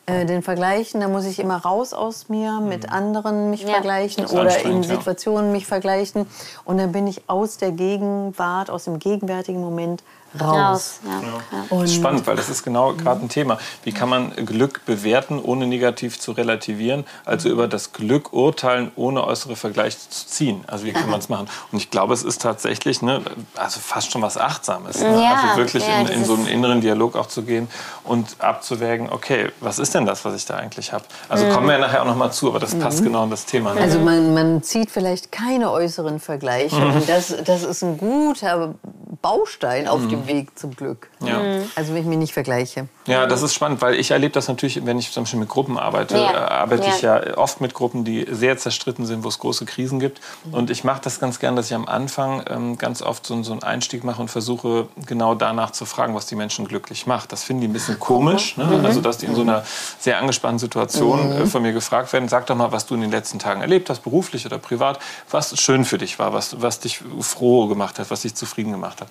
Äh, 0.06 0.26
den 0.26 0.42
Vergleichen, 0.42 1.00
da 1.00 1.08
muss 1.08 1.26
ich 1.26 1.40
immer 1.40 1.58
raus 1.58 1.94
aus 1.94 2.28
mir, 2.28 2.60
mit 2.60 2.84
mhm. 2.84 2.94
anderen 2.94 3.50
mich 3.50 3.62
ja. 3.62 3.70
vergleichen 3.70 4.26
oder 4.26 4.60
in 4.66 4.84
Situationen 4.84 5.48
ja. 5.48 5.52
mich 5.54 5.66
vergleichen. 5.66 6.28
Und 6.66 6.78
dann 6.78 6.92
bin 6.92 7.08
ich 7.08 7.30
aus 7.30 7.58
der 7.58 7.72
Gegenwart, 7.72 8.70
aus 8.70 8.84
dem 8.84 9.00
gegenwärtigen 9.00 9.62
Moment 9.62 10.04
raus. 10.40 11.00
Ja. 11.06 11.22
Ja. 11.22 11.66
Das 11.70 11.90
ist 11.90 11.96
spannend, 11.96 12.28
weil 12.28 12.36
das 12.36 12.50
ist 12.50 12.64
genau 12.64 12.94
gerade 12.94 13.22
ein 13.22 13.30
Thema. 13.30 13.58
Wie 13.84 13.92
kann 13.92 14.10
man 14.10 14.36
Glück 14.46 14.86
bewerten, 14.86 15.40
ohne 15.40 15.68
negativ 15.68 16.20
zu 16.20 16.32
relativieren? 16.32 17.06
Also 17.26 17.50
über 17.50 17.68
das 17.68 17.94
Glück 17.94 18.34
urteilen, 18.34 18.92
ohne 18.96 19.24
äußere 19.24 19.56
Vergleiche 19.56 19.98
zu 19.98 20.28
ziehen. 20.28 20.64
Also 20.68 20.86
wie 20.86 20.94
kann 20.94 21.10
man 21.10 21.20
es 21.20 21.30
machen? 21.30 21.48
Und 21.72 21.78
ich 21.78 21.90
glaube, 21.90 22.14
es 22.14 22.24
ist 22.24 22.42
tatsächlich 22.42 23.02
ne, 23.02 23.22
also 23.56 23.80
fast 23.80 24.12
schon 24.12 24.22
was 24.22 24.38
Achtsames. 24.38 25.02
Ne? 25.02 25.22
Ja, 25.22 25.50
also 25.50 25.58
wirklich 25.58 25.84
in, 25.88 26.08
in, 26.08 26.26
so 26.26 26.34
einen 26.34 26.48
inneren 26.48 26.82
Dialog 26.82 27.16
auch 27.16 27.28
zu 27.28 27.44
gehen 27.44 27.68
und 28.04 28.36
abzuwägen, 28.40 29.10
okay, 29.10 29.52
was 29.60 29.80
ist 29.80 29.94
denn 29.94 30.06
das, 30.06 30.26
was 30.26 30.36
ich 30.36 30.46
da 30.46 30.56
eigentlich 30.56 30.94
habe? 30.94 31.06
Also 31.30 31.46
mhm. 31.46 31.52
kommen 31.52 31.68
wir 31.68 31.74
ja 31.74 31.80
nachher 31.80 32.02
auch 32.02 32.08
noch 32.08 32.16
mal 32.16 32.32
zu, 32.32 32.50
aber 32.50 32.60
das 32.60 32.76
passt 32.76 33.02
mhm. 33.02 33.06
genau 33.06 33.24
in 33.24 33.30
das 33.30 33.46
Thema. 33.46 33.74
Ne? 33.74 33.82
Also 33.82 34.00
man, 34.00 34.34
man 34.34 34.64
zieht 34.64 34.92
vielleicht 34.92 35.32
keine 35.32 35.72
äußeren 35.72 36.20
Vergleiche. 36.20 36.76
Mhm. 36.76 36.96
Und 36.96 37.10
das, 37.10 37.36
das 37.46 37.64
ist 37.64 37.84
ein 37.84 37.98
guter 37.98 38.74
Baustein 39.21 39.88
auf 39.88 40.07
dem 40.07 40.27
Weg 40.27 40.57
zum 40.57 40.75
Glück. 40.75 41.10
Ja. 41.21 41.39
Mhm. 41.39 41.71
Also 41.75 41.94
wenn 41.94 42.01
ich 42.01 42.07
mich 42.07 42.18
nicht 42.18 42.33
vergleiche. 42.33 42.88
Ja, 43.06 43.27
das 43.27 43.42
ist 43.42 43.54
spannend, 43.54 43.81
weil 43.81 43.95
ich 43.95 44.12
erlebe 44.12 44.31
das 44.31 44.48
natürlich, 44.48 44.86
wenn 44.86 44.98
ich 44.98 45.12
zum 45.12 45.24
Beispiel 45.24 45.39
mit 45.39 45.50
Gruppen 45.50 45.77
arbeite, 45.77 46.18
ja. 46.18 46.31
äh, 46.31 46.36
arbeite 46.36 46.83
ja. 46.83 46.95
ich 46.95 47.01
ja 47.01 47.38
oft 47.38 47.60
mit 47.60 47.74
Gruppen, 47.74 48.06
die 48.06 48.25
sehr 48.30 48.57
zerstritten 48.57 49.06
sind, 49.06 49.24
wo 49.24 49.27
es 49.27 49.39
große 49.39 49.65
Krisen 49.65 50.00
gibt. 50.00 50.21
Mhm. 50.45 50.54
Und 50.54 50.69
ich 50.69 50.83
mache 50.83 51.01
das 51.04 51.19
ganz 51.19 51.39
gern, 51.39 51.56
dass 51.56 51.68
ich 51.68 51.75
am 51.75 51.88
Anfang 51.88 52.44
ähm, 52.50 52.77
ganz 52.77 53.01
oft 53.01 53.25
so, 53.25 53.42
so, 53.44 53.51
einen 53.51 53.63
Einstieg 53.63 54.04
mache 54.04 54.21
und 54.21 54.30
versuche 54.30 54.88
genau 55.06 55.36
danach 55.36 55.71
zu 55.71 55.86
fragen, 55.86 56.15
was 56.15 56.25
die 56.27 56.36
Menschen 56.36 56.68
glücklich 56.68 57.06
macht. 57.07 57.31
Das 57.31 57.44
finden 57.44 57.62
die 57.62 57.68
ein 57.68 57.74
bisschen 57.74 58.00
komisch, 58.00 58.57
ne? 58.57 58.65
mhm. 58.65 58.86
also 58.86 59.01
dass 59.01 59.18
die 59.18 59.25
in 59.25 59.36
so 59.36 59.42
einer 59.42 59.63
sehr 60.00 60.19
angespannten 60.19 60.60
Situation 60.60 61.36
mhm. 61.36 61.42
äh, 61.44 61.45
von 61.45 61.62
mir 61.62 61.74
gefragt 61.74 62.13
werden. 62.13 62.30
Sag 62.30 62.45
doch 62.48 62.56
mal, 62.56 62.71
was 62.71 62.86
du 62.86 62.95
in 62.95 63.01
den 63.01 63.12
letzten 63.12 63.39
Tagen 63.39 63.62
erlebt 63.62 63.89
hast, 63.89 64.04
beruflich 64.04 64.45
oder 64.45 64.57
privat, 64.57 65.00
was 65.30 65.60
schön 65.60 65.86
für 65.86 65.98
dich 65.98 66.19
war, 66.19 66.33
was, 66.33 66.62
was 66.62 66.80
dich 66.80 67.01
froh 67.19 67.68
gemacht 67.68 68.00
hat, 68.00 68.10
was 68.10 68.21
dich 68.21 68.36
zufrieden 68.36 68.71
gemacht 68.71 69.01
hat. 69.01 69.03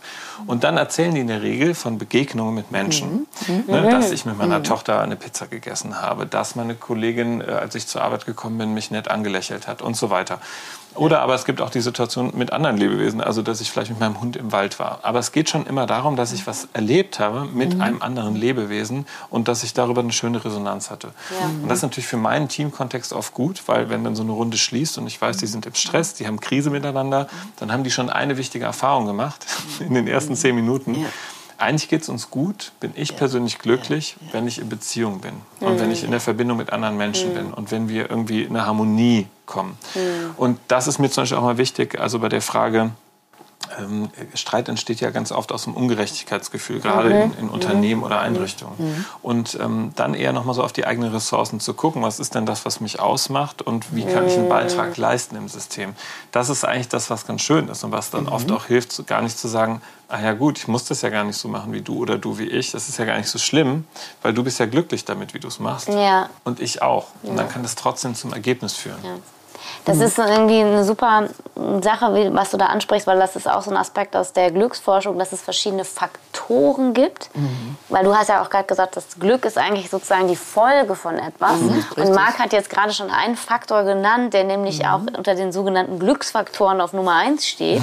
Und 0.47 0.65
dann 0.65 0.77
erzählen 0.77 1.15
die 1.15 1.21
in 1.21 1.27
der 1.29 1.43
Regel 1.43 1.75
von 1.75 1.99
Begegnungen 1.99 2.55
mit 2.55 2.71
Menschen. 2.71 3.27
Mhm. 3.47 3.65
Ne, 3.67 3.91
dass 3.91 4.11
ich 4.11 4.25
mit 4.25 4.37
meiner 4.39 4.61
mhm. 4.61 4.65
Tochter 4.65 5.01
eine 5.01 5.17
Pizza 5.17 5.47
gegessen 5.47 6.01
habe, 6.01 6.27
dass 6.27 6.57
meine 6.57 6.75
Kollegin, 6.75 7.41
äh, 7.41 7.45
als 7.45 7.75
ich 7.75 7.87
zur 7.87 8.03
Arbeit 8.03 8.27
gekommen 8.27 8.59
bin, 8.59 8.75
mich 8.75 8.91
nett 8.91 9.09
angelächelt 9.09 9.67
hat 9.69 9.83
und 9.83 9.97
so 9.97 10.11
weiter. 10.11 10.41
Oder 10.95 11.21
aber 11.23 11.35
es 11.35 11.45
gibt 11.45 11.61
auch 11.61 11.71
die 11.71 11.81
Situation 11.81 12.33
mit 12.35 12.53
anderen 12.53 12.77
Lebewesen, 12.77 13.21
also 13.21 13.43
dass 13.43 13.61
ich 13.61 13.71
vielleicht 13.71 13.91
mit 13.91 14.01
meinem 14.01 14.21
Hund 14.21 14.37
im 14.37 14.53
Wald 14.53 14.79
war. 14.79 15.01
Aber 15.03 15.19
es 15.19 15.33
geht 15.33 15.49
schon 15.49 15.67
immer 15.67 15.87
darum, 15.87 16.17
dass 16.17 16.33
ich 16.33 16.47
was 16.47 16.69
erlebt 16.73 17.19
habe 17.19 17.47
mit 17.47 17.75
mhm. 17.75 17.81
einem 17.81 18.03
anderen 18.03 18.37
Lebewesen 18.37 19.07
und 19.31 19.49
dass 19.49 19.63
ich 19.63 19.75
darüber 19.75 20.03
eine 20.03 20.13
schöne 20.13 20.45
Resonanz 20.45 20.91
hatte. 20.91 21.09
Ja. 21.41 21.47
Und 21.47 21.69
das 21.69 21.79
ist 21.79 21.83
natürlich 21.83 22.09
für 22.09 22.19
meinen 22.19 22.49
Teamkontext 22.49 23.13
oft 23.13 23.33
gut, 23.33 23.63
weil 23.67 23.89
wenn 23.89 24.05
dann 24.05 24.15
so 24.15 24.23
eine 24.23 24.33
Runde 24.33 24.59
schließt 24.59 24.99
und 24.99 25.07
ich 25.07 25.21
weiß, 25.21 25.39
die 25.39 25.47
sind 25.47 25.67
im 25.67 25.75
Stress, 25.75 26.15
die 26.15 26.27
haben 26.27 26.41
Krise 26.41 26.71
miteinander, 26.71 27.27
dann 27.57 27.73
haben 27.73 27.85
die 27.85 27.91
schon 27.91 28.11
eine 28.11 28.37
wichtige 28.37 28.65
Erfahrung 28.65 29.07
gemacht 29.07 29.47
in 29.81 29.95
den 29.95 30.07
ersten 30.07 30.37
zehn 30.37 30.55
Minuten. 30.55 30.95
Ja 30.95 31.09
eigentlich 31.63 31.89
geht 31.89 32.03
es 32.03 32.09
uns 32.09 32.31
gut, 32.31 32.73
bin 32.81 32.93
ich 32.95 33.11
ja. 33.11 33.17
persönlich 33.17 33.59
glücklich, 33.59 34.17
ja. 34.21 34.35
Wenn 34.35 34.47
ich 34.47 34.59
in 34.59 34.69
Beziehung 34.69 35.21
bin 35.21 35.35
mhm. 35.61 35.67
und 35.67 35.81
wenn 35.81 35.91
ich 35.91 36.05
in 36.05 36.11
der 36.11 36.21
Verbindung 36.21 36.59
mit 36.59 36.73
anderen 36.73 36.97
Menschen 36.97 37.31
mhm. 37.31 37.35
bin 37.35 37.53
und 37.53 37.71
wenn 37.71 37.89
wir 37.89 38.11
irgendwie 38.11 38.43
in 38.43 38.57
eine 38.57 38.67
Harmonie 38.67 39.27
kommen. 39.47 39.79
Mhm. 39.95 40.01
Und 40.37 40.59
das 40.69 40.87
ist 40.89 40.99
mir 40.99 41.11
zum 41.11 41.23
Beispiel 41.23 41.39
auch 41.39 41.43
mal 41.43 41.59
wichtig, 41.59 41.99
also 41.99 42.19
bei 42.19 42.29
der 42.29 42.43
Frage, 42.43 42.91
ähm, 43.79 44.11
Streit 44.35 44.69
entsteht 44.69 45.01
ja 45.01 45.11
ganz 45.11 45.33
oft 45.33 45.53
aus 45.53 45.65
dem 45.65 45.75
Ungerechtigkeitsgefühl, 45.75 46.81
gerade 46.81 47.09
mhm. 47.09 47.15
in, 47.15 47.39
in, 47.39 47.49
Unternehmen 47.49 48.01
mhm. 48.01 48.07
oder 48.07 48.21
Einrichtungen. 48.21 48.75
Mhm. 48.79 49.05
Und 49.23 49.59
ähm, 49.61 49.93
dann 49.97 50.15
eher 50.15 50.33
nochmal 50.33 50.55
so 50.55 50.63
auf 50.63 50.73
die 50.73 50.87
eigenen 50.87 51.13
Ressourcen 51.13 51.61
zu 51.61 51.75
gucken, 51.75 52.03
was 52.03 52.21
ist 52.21 52.35
denn 52.35 52.47
das, 52.47 52.65
was 52.65 52.81
mich 52.81 53.01
ausmacht 53.01 53.63
und 53.63 53.95
wie 53.95 54.05
kann 54.05 54.27
ich 54.27 54.35
einen 54.35 54.49
Beitrag 54.49 54.97
leisten 54.97 55.37
im 55.37 55.49
System. 55.49 55.95
Das 56.31 56.49
ist 56.49 56.65
eigentlich 56.65 56.89
das, 56.89 57.11
was 57.11 57.27
ganz 57.27 57.43
schön 57.43 57.69
ist 57.69 57.85
und 57.85 57.93
was 57.93 58.11
dann 58.11 58.29
oft 58.29 58.51
auch 58.51 58.67
hilft, 58.67 59.07
gar 59.07 59.23
nicht 59.23 59.39
zu 59.39 59.49
sagen, 59.49 59.81
ah 60.09 60.21
ja 60.21 60.33
gut, 60.35 60.59
ich 60.59 60.69
muss 60.69 60.85
das 60.85 61.03
ja 61.03 61.09
gar 61.09 61.25
nicht 61.25 61.37
so 61.37 61.49
machen 61.49 61.73
wie 61.73 61.81
du 61.81 61.97
oder 61.97 62.19
du 62.19 62.39
wie 62.39 62.47
ich. 62.47 62.73
Das 62.73 62.89
ist 62.89 62.99
ja 62.99 63.05
gar 63.05 63.17
nicht 63.17 63.29
so 63.29 63.39
schlimm, 63.39 63.87
weil 64.21 64.35
du 64.35 64.45
bist 64.45 64.61
ja 64.61 64.67
glücklich 64.67 65.05
damit, 65.05 65.35
wie 65.35 65.41
du 65.41 65.49
es 65.49 65.59
machst. 65.59 65.89
Ja. 65.89 66.29
Und 66.45 66.61
ich 66.61 66.83
auch. 66.83 67.09
Und 67.23 67.37
dann 67.37 67.49
kann 67.49 67.63
das 67.63 67.75
trotzdem 67.75 68.15
zum 68.15 68.33
Ergebnis 68.33 68.75
führen. 68.75 68.99
Ja. 69.03 69.17
Das 69.85 69.97
mhm. 69.97 70.03
ist 70.03 70.19
irgendwie 70.19 70.61
eine 70.61 70.85
super 70.85 71.29
Sache, 71.83 72.31
was 72.33 72.51
du 72.51 72.57
da 72.57 72.67
ansprichst, 72.67 73.07
weil 73.07 73.19
das 73.19 73.37
ist 73.37 73.49
auch 73.49 73.63
so 73.63 73.71
ein 73.71 73.77
Aspekt 73.77 74.17
aus 74.17 74.33
der 74.33 74.51
Glücksforschung, 74.51 75.19
dass 75.19 75.33
es 75.33 75.43
verschiedene 75.43 75.85
Faktoren 75.85 76.95
gibt. 76.95 77.31
Mhm. 77.35 77.77
Weil 77.89 78.05
du 78.05 78.17
hast 78.17 78.29
ja 78.29 78.43
auch 78.43 78.51
gerade 78.51 78.65
gesagt, 78.65 78.97
das 78.97 79.19
Glück 79.19 79.45
ist 79.45 79.59
eigentlich 79.59 79.91
sozusagen 79.91 80.29
die 80.29 80.37
Folge 80.37 80.95
von 80.95 81.19
etwas. 81.19 81.61
Mhm, 81.61 81.85
und 81.97 82.15
Marc 82.15 82.39
hat 82.39 82.53
jetzt 82.53 82.71
gerade 82.71 82.93
schon 82.93 83.11
einen 83.11 83.37
Faktor 83.37 83.85
genannt, 83.85 84.35
der 84.35 84.45
nämlich 84.45 84.81
mhm. 84.81 84.87
auch 84.87 85.01
unter 85.17 85.35
den 85.35 85.53
sogenannten 85.53 85.99
Glücksfaktoren 85.99 86.81
auf 86.81 86.93
Nummer 86.93 87.17
1 87.17 87.47
steht. 87.47 87.83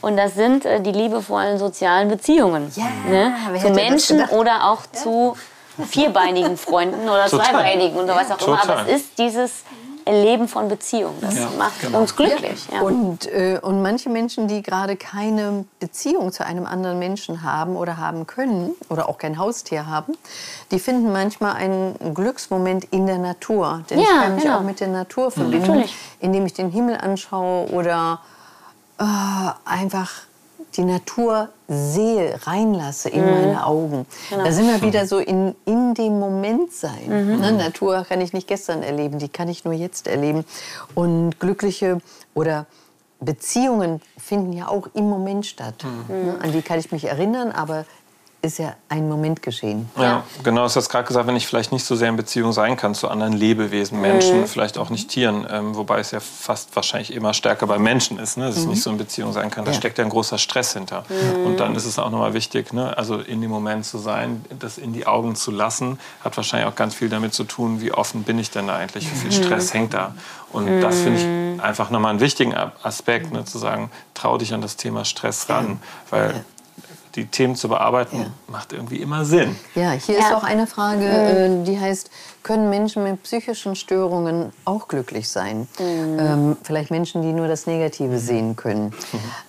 Und 0.00 0.16
das 0.16 0.34
sind 0.34 0.64
äh, 0.64 0.80
die 0.80 0.92
liebevollen 0.92 1.58
sozialen 1.58 2.08
Beziehungen. 2.08 2.72
Ja, 2.74 2.84
ne? 3.08 3.34
Zu 3.60 3.70
Menschen 3.70 4.24
oder 4.30 4.70
auch 4.70 4.82
ja. 4.92 5.00
zu 5.00 5.36
vierbeinigen 5.84 6.56
Freunden 6.56 7.08
oder 7.08 7.26
Total. 7.26 7.46
zweibeinigen 7.46 7.96
oder 7.98 8.16
was 8.16 8.30
auch 8.30 8.46
immer. 8.46 8.62
Aber 8.62 8.82
es 8.88 9.02
ist 9.02 9.18
dieses 9.18 9.64
Erleben 10.06 10.46
von 10.46 10.68
Beziehungen. 10.68 11.18
Das 11.20 11.34
Ja, 11.36 11.50
macht 11.58 11.80
genau. 11.80 11.98
uns 12.00 12.14
glücklich. 12.14 12.68
Ja. 12.72 12.80
Und, 12.80 13.26
äh, 13.26 13.58
und 13.60 13.82
manche 13.82 14.08
Menschen, 14.08 14.46
die 14.46 14.62
gerade 14.62 14.94
keine 14.96 15.64
Beziehung 15.80 16.30
zu 16.30 16.46
einem 16.46 16.64
anderen 16.64 17.00
Menschen 17.00 17.42
haben 17.42 17.74
oder 17.76 17.96
haben 17.96 18.24
können 18.24 18.70
oder 18.88 19.08
auch 19.08 19.18
kein 19.18 19.36
Haustier 19.36 19.86
haben, 19.86 20.16
die 20.70 20.78
finden 20.78 21.12
manchmal 21.12 21.54
einen 21.56 22.14
Glücksmoment 22.14 22.84
in 22.92 23.06
der 23.06 23.18
Natur. 23.18 23.82
Denn 23.90 23.98
ich 23.98 24.06
Ja, 24.08 24.22
kann 24.22 24.34
mich 24.36 24.44
genau. 24.44 24.58
auch 24.58 24.62
mit 24.62 24.78
der 24.78 24.88
Natur 24.88 25.32
verbinden, 25.32 25.66
Natürlich. 25.66 25.96
indem 26.20 26.46
ich 26.46 26.54
den 26.54 26.70
Himmel 26.70 26.96
anschaue 26.98 27.68
oder 27.72 28.20
äh, 29.00 29.04
einfach 29.64 30.12
die 30.76 30.84
Natur 30.84 31.48
sehe, 31.68 32.38
reinlasse 32.46 33.08
in 33.08 33.24
meine 33.24 33.66
Augen. 33.66 34.06
Da 34.30 34.52
sind 34.52 34.66
wir 34.68 34.82
wieder 34.82 35.06
so 35.06 35.18
in, 35.18 35.54
in 35.64 35.94
dem 35.94 36.18
Moment 36.18 36.72
sein. 36.72 37.08
Ne? 37.08 37.52
Natur 37.52 38.04
kann 38.08 38.20
ich 38.20 38.32
nicht 38.32 38.46
gestern 38.46 38.82
erleben, 38.82 39.18
die 39.18 39.28
kann 39.28 39.48
ich 39.48 39.64
nur 39.64 39.74
jetzt 39.74 40.06
erleben. 40.06 40.44
Und 40.94 41.40
glückliche 41.40 42.00
oder 42.34 42.66
Beziehungen 43.20 44.00
finden 44.18 44.52
ja 44.52 44.68
auch 44.68 44.88
im 44.94 45.08
Moment 45.08 45.46
statt. 45.46 45.84
Ne? 46.08 46.36
An 46.40 46.52
die 46.52 46.62
kann 46.62 46.78
ich 46.78 46.92
mich 46.92 47.04
erinnern, 47.04 47.50
aber 47.50 47.84
ist 48.42 48.58
ja 48.58 48.74
ein 48.88 49.08
Moment 49.08 49.42
geschehen. 49.42 49.90
Ja, 49.98 50.22
genau, 50.44 50.62
das 50.62 50.76
hast 50.76 50.86
du 50.88 50.92
gerade 50.92 51.08
gesagt, 51.08 51.26
wenn 51.26 51.34
ich 51.36 51.46
vielleicht 51.46 51.72
nicht 51.72 51.84
so 51.84 51.96
sehr 51.96 52.08
in 52.10 52.16
Beziehung 52.16 52.52
sein 52.52 52.76
kann 52.76 52.94
zu 52.94 53.08
anderen 53.08 53.32
Lebewesen, 53.32 54.00
Menschen, 54.00 54.40
Mhm. 54.42 54.46
vielleicht 54.46 54.78
auch 54.78 54.88
nicht 54.90 55.08
Tieren, 55.08 55.46
ähm, 55.50 55.74
wobei 55.74 55.98
es 55.98 56.12
ja 56.12 56.20
fast 56.20 56.76
wahrscheinlich 56.76 57.12
immer 57.12 57.34
stärker 57.34 57.66
bei 57.66 57.78
Menschen 57.78 58.18
ist, 58.18 58.36
ne, 58.36 58.46
dass 58.46 58.58
ich 58.58 58.66
nicht 58.66 58.82
so 58.82 58.90
in 58.90 58.98
Beziehung 58.98 59.32
sein 59.32 59.50
kann. 59.50 59.64
Da 59.64 59.72
Ja. 59.72 59.76
steckt 59.76 59.98
ja 59.98 60.04
ein 60.04 60.10
großer 60.10 60.38
Stress 60.38 60.74
hinter. 60.74 61.00
Mhm. 61.08 61.46
Und 61.46 61.60
dann 61.60 61.74
ist 61.74 61.86
es 61.86 61.98
auch 61.98 62.10
nochmal 62.10 62.34
wichtig, 62.34 62.72
ne, 62.72 62.96
also 62.96 63.16
in 63.18 63.40
dem 63.40 63.50
Moment 63.50 63.84
zu 63.84 63.98
sein, 63.98 64.44
das 64.58 64.78
in 64.78 64.92
die 64.92 65.06
Augen 65.06 65.34
zu 65.34 65.50
lassen, 65.50 65.98
hat 66.22 66.36
wahrscheinlich 66.36 66.68
auch 66.68 66.76
ganz 66.76 66.94
viel 66.94 67.08
damit 67.08 67.34
zu 67.34 67.44
tun, 67.44 67.80
wie 67.80 67.90
offen 67.92 68.22
bin 68.22 68.38
ich 68.38 68.50
denn 68.50 68.68
da 68.68 68.76
eigentlich, 68.76 69.10
wie 69.10 69.16
viel 69.16 69.30
Mhm. 69.30 69.44
Stress 69.44 69.74
hängt 69.74 69.94
da. 69.94 70.14
Und 70.52 70.70
das 70.80 71.00
finde 71.00 71.18
ich 71.18 71.26
einfach 71.60 71.90
nochmal 71.90 72.10
einen 72.10 72.20
wichtigen 72.20 72.54
Aspekt, 72.82 73.32
ne, 73.32 73.44
zu 73.44 73.58
sagen, 73.58 73.90
trau 74.14 74.38
dich 74.38 74.52
an 74.54 74.60
das 74.60 74.76
Thema 74.76 75.04
Stress 75.04 75.48
ran, 75.48 75.80
weil 76.10 76.44
die 77.16 77.26
Themen 77.26 77.56
zu 77.56 77.68
bearbeiten, 77.68 78.32
macht 78.46 78.72
irgendwie 78.72 78.98
immer 78.98 79.24
Sinn. 79.24 79.56
Ja, 79.74 79.92
hier 79.92 80.18
ist 80.18 80.32
auch 80.32 80.44
eine 80.44 80.66
Frage, 80.66 81.04
äh, 81.04 81.64
die 81.64 81.80
heißt, 81.80 82.10
können 82.42 82.70
Menschen 82.70 83.02
mit 83.02 83.22
psychischen 83.22 83.74
Störungen 83.74 84.52
auch 84.64 84.86
glücklich 84.86 85.28
sein? 85.28 85.66
Ähm, 85.80 86.56
vielleicht 86.62 86.90
Menschen, 86.90 87.22
die 87.22 87.32
nur 87.32 87.48
das 87.48 87.66
Negative 87.66 88.18
sehen 88.18 88.54
können. 88.54 88.92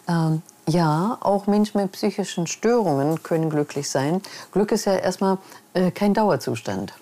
Ähm, 0.08 0.42
ja, 0.68 1.18
auch 1.22 1.48
Menschen 1.48 1.82
mit 1.82 1.92
psychischen 1.92 2.48
Störungen 2.48 3.22
können 3.24 3.50
glücklich 3.50 3.90
sein. 3.90 4.22
Glück 4.52 4.72
ist 4.72 4.86
ja 4.86 4.96
erstmal 4.96 5.38
äh, 5.74 5.92
kein 5.92 6.14
Dauerzustand, 6.14 6.94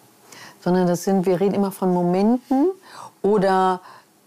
sondern 0.61 0.87
das 0.87 1.03
sind, 1.03 1.25
wir 1.25 1.39
reden 1.39 1.55
immer 1.55 1.71
von 1.71 1.93
Momenten 1.93 2.71
oder 3.21 3.81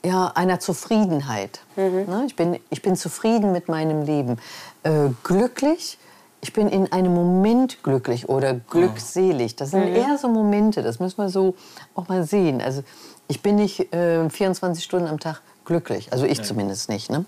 ja, 0.04 0.32
einer 0.34 0.60
Zufriedenheit. 0.60 1.60
Ne? 1.76 2.24
Ich, 2.26 2.36
bin, 2.36 2.58
ich 2.70 2.82
bin 2.82 2.96
zufrieden 2.96 3.52
mit 3.52 3.68
meinem 3.68 4.02
Leben. 4.02 4.38
Äh, 4.82 5.10
glücklich, 5.22 5.98
ich 6.40 6.52
bin 6.52 6.68
in 6.68 6.92
einem 6.92 7.14
Moment 7.14 7.82
glücklich 7.82 8.28
oder 8.28 8.54
glückselig. 8.54 9.56
Das 9.56 9.72
sind 9.72 9.82
eher 9.88 10.18
so 10.18 10.28
Momente, 10.28 10.82
das 10.82 11.00
müssen 11.00 11.18
wir 11.18 11.28
so 11.28 11.54
auch 11.94 12.08
mal 12.08 12.24
sehen. 12.24 12.60
Also 12.60 12.82
ich 13.26 13.42
bin 13.42 13.56
nicht 13.56 13.92
äh, 13.92 14.28
24 14.28 14.82
Stunden 14.82 15.08
am 15.08 15.18
Tag 15.18 15.42
glücklich, 15.64 16.12
also 16.12 16.24
ich 16.24 16.42
zumindest 16.42 16.88
nicht. 16.88 17.10
Ne? 17.10 17.24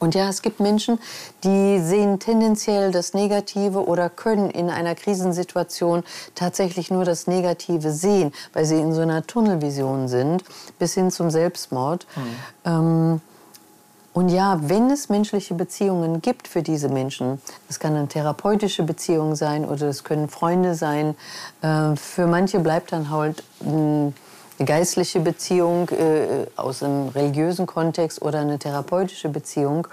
Und 0.00 0.14
ja, 0.14 0.28
es 0.30 0.40
gibt 0.40 0.60
Menschen, 0.60 0.98
die 1.44 1.78
sehen 1.78 2.18
tendenziell 2.18 2.90
das 2.90 3.12
Negative 3.12 3.86
oder 3.86 4.08
können 4.08 4.48
in 4.50 4.70
einer 4.70 4.94
Krisensituation 4.94 6.04
tatsächlich 6.34 6.90
nur 6.90 7.04
das 7.04 7.26
Negative 7.26 7.92
sehen, 7.92 8.32
weil 8.54 8.64
sie 8.64 8.80
in 8.80 8.94
so 8.94 9.02
einer 9.02 9.26
Tunnelvision 9.26 10.08
sind, 10.08 10.42
bis 10.78 10.94
hin 10.94 11.10
zum 11.10 11.30
Selbstmord. 11.30 12.06
Ähm, 12.64 13.20
und 14.20 14.28
ja, 14.28 14.60
wenn 14.60 14.90
es 14.90 15.08
menschliche 15.08 15.54
Beziehungen 15.54 16.20
gibt 16.20 16.46
für 16.46 16.62
diese 16.62 16.90
Menschen, 16.90 17.40
das 17.68 17.80
kann 17.80 17.96
eine 17.96 18.06
therapeutische 18.06 18.82
Beziehung 18.82 19.34
sein 19.34 19.64
oder 19.64 19.86
das 19.86 20.04
können 20.04 20.28
Freunde 20.28 20.74
sein, 20.74 21.14
äh, 21.62 21.96
für 21.96 22.26
manche 22.26 22.58
bleibt 22.58 22.92
dann 22.92 23.08
halt 23.08 23.42
eine 23.64 24.12
geistliche 24.62 25.20
Beziehung 25.20 25.88
äh, 25.88 26.44
aus 26.56 26.82
einem 26.82 27.08
religiösen 27.08 27.64
Kontext 27.64 28.20
oder 28.20 28.40
eine 28.40 28.58
therapeutische 28.58 29.30
Beziehung. 29.30 29.88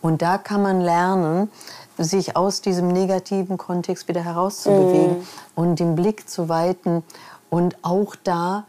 Und 0.00 0.22
da 0.22 0.38
kann 0.38 0.62
man 0.62 0.80
lernen, 0.80 1.50
sich 1.98 2.36
aus 2.36 2.60
diesem 2.60 2.86
negativen 2.86 3.58
Kontext 3.58 4.06
wieder 4.06 4.22
herauszubewegen 4.22 5.26
und 5.56 5.80
den 5.80 5.96
Blick 5.96 6.28
zu 6.28 6.48
weiten 6.48 7.02
und 7.50 7.76
auch 7.82 8.14
da 8.22 8.66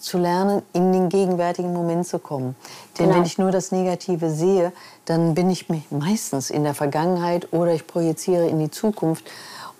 zu 0.00 0.18
lernen, 0.18 0.62
in 0.72 0.92
den 0.92 1.08
gegenwärtigen 1.08 1.72
Moment 1.72 2.06
zu 2.06 2.18
kommen. 2.18 2.56
Denn 2.98 3.06
Genau. 3.06 3.18
wenn 3.18 3.24
ich 3.26 3.38
nur 3.38 3.50
das 3.50 3.72
Negative 3.72 4.30
sehe, 4.30 4.72
dann 5.04 5.34
bin 5.34 5.50
ich 5.50 5.66
meistens 5.90 6.50
in 6.50 6.64
der 6.64 6.74
Vergangenheit 6.74 7.52
oder 7.52 7.72
ich 7.72 7.86
projiziere 7.86 8.46
in 8.46 8.58
die 8.58 8.70
Zukunft 8.70 9.24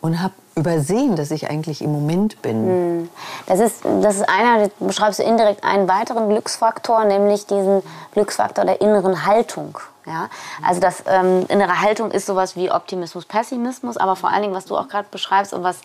und 0.01 0.23
habe 0.23 0.35
übersehen, 0.57 1.17
dass 1.17 1.31
ich 1.31 1.49
eigentlich 1.51 1.83
im 1.83 1.93
Moment 1.93 2.43
bin. 2.43 3.09
Das 3.47 3.61
ist, 3.61 3.85
das 3.85 4.17
ist 4.17 4.29
einer, 4.29 4.69
du 4.69 4.87
beschreibst 4.87 5.19
du 5.19 5.23
indirekt 5.23 5.65
einen 5.65 5.89
weiteren 5.89 6.29
Glücksfaktor, 6.29 7.05
nämlich 7.05 7.47
diesen 7.47 7.83
Glücksfaktor 8.13 8.65
der 8.65 8.81
inneren 8.81 9.27
Haltung. 9.27 9.79
Ja? 10.11 10.29
Also 10.63 10.81
das 10.81 11.05
ähm, 11.07 11.47
innere 11.49 11.81
Haltung 11.81 12.11
ist 12.11 12.27
sowas 12.27 12.57
wie 12.57 12.71
Optimismus, 12.71 13.25
Pessimismus, 13.25 13.97
aber 13.97 14.17
vor 14.17 14.31
allen 14.31 14.43
Dingen, 14.43 14.55
was 14.55 14.67
du 14.67 14.77
auch 14.77 14.89
gerade 14.89 15.07
beschreibst 15.11 15.55
und 15.55 15.63
was 15.63 15.81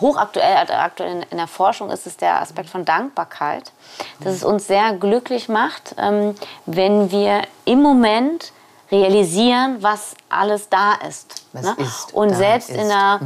hochaktuell 0.00 0.56
also 0.56 0.72
aktuell 0.72 1.12
in, 1.12 1.22
in 1.30 1.36
der 1.36 1.46
Forschung 1.46 1.90
ist, 1.90 2.06
ist 2.06 2.20
der 2.20 2.40
Aspekt 2.40 2.70
von 2.70 2.84
Dankbarkeit. 2.84 3.72
Dass 4.20 4.34
es 4.34 4.44
uns 4.44 4.66
sehr 4.66 4.94
glücklich 4.94 5.48
macht, 5.48 5.94
ähm, 5.98 6.34
wenn 6.64 7.10
wir 7.10 7.42
im 7.64 7.82
Moment 7.82 8.52
realisieren, 8.90 9.78
was 9.80 10.14
alles 10.28 10.68
da 10.68 10.92
ist. 11.08 11.44
Ne? 11.52 11.74
ist, 11.78 12.14
Und 12.14 12.34
selbst 12.34 12.70
ist. 12.70 12.76
in 12.76 12.90
einer 12.90 13.20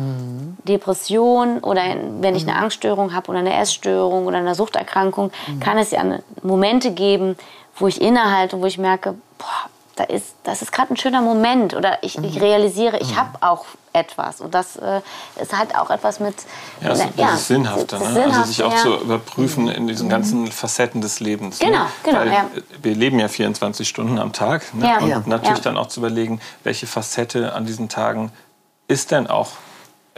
Depression 0.64 1.58
oder 1.58 1.82
wenn 2.20 2.34
ich 2.34 2.48
eine 2.48 2.56
Angststörung 2.56 3.12
habe 3.12 3.30
oder 3.30 3.40
eine 3.40 3.54
Essstörung 3.54 4.26
oder 4.26 4.38
eine 4.38 4.54
Suchterkrankung, 4.54 5.30
kann 5.60 5.76
es 5.76 5.90
ja 5.90 6.02
Momente 6.42 6.92
geben, 6.92 7.36
wo 7.76 7.88
ich 7.88 8.00
innehalte 8.00 8.56
und 8.56 8.62
wo 8.62 8.66
ich 8.66 8.78
merke, 8.78 9.14
boah, 9.38 9.70
da 10.00 10.14
ist, 10.14 10.34
das 10.44 10.62
ist 10.62 10.72
gerade 10.72 10.92
ein 10.94 10.96
schöner 10.96 11.20
Moment 11.20 11.74
oder 11.74 12.02
ich, 12.02 12.16
ich 12.18 12.40
realisiere, 12.40 12.98
ich 12.98 13.16
habe 13.16 13.30
auch 13.40 13.66
etwas 13.92 14.40
und 14.40 14.54
das 14.54 14.76
äh, 14.76 15.00
ist 15.40 15.56
halt 15.56 15.76
auch 15.76 15.90
etwas 15.90 16.20
mit 16.20 16.34
Ja, 16.80 16.94
so 16.94 17.02
ja, 17.16 17.26
dieses 17.26 17.48
Sinnhafte, 17.48 17.98
das 17.98 18.14
ne? 18.14 18.24
also 18.24 18.44
sich 18.44 18.62
auch 18.62 18.72
ja. 18.72 18.78
zu 18.78 18.94
überprüfen 18.96 19.68
in 19.68 19.86
diesen 19.86 20.08
ganzen 20.08 20.50
Facetten 20.50 21.00
des 21.00 21.20
Lebens. 21.20 21.58
Genau, 21.58 21.80
ne? 21.80 21.86
genau, 22.02 22.18
Weil 22.20 22.32
ja. 22.32 22.46
Wir 22.80 22.94
leben 22.94 23.18
ja 23.18 23.28
24 23.28 23.86
Stunden 23.86 24.18
am 24.18 24.32
Tag 24.32 24.72
ne? 24.74 24.86
Ja. 24.88 24.98
und 24.98 25.08
Ja. 25.08 25.22
natürlich 25.26 25.58
Ja. 25.58 25.64
dann 25.64 25.76
auch 25.76 25.88
zu 25.88 26.00
überlegen, 26.00 26.40
welche 26.64 26.86
Facette 26.86 27.52
an 27.52 27.66
diesen 27.66 27.88
Tagen 27.88 28.32
ist 28.88 29.10
denn 29.10 29.26
auch 29.26 29.50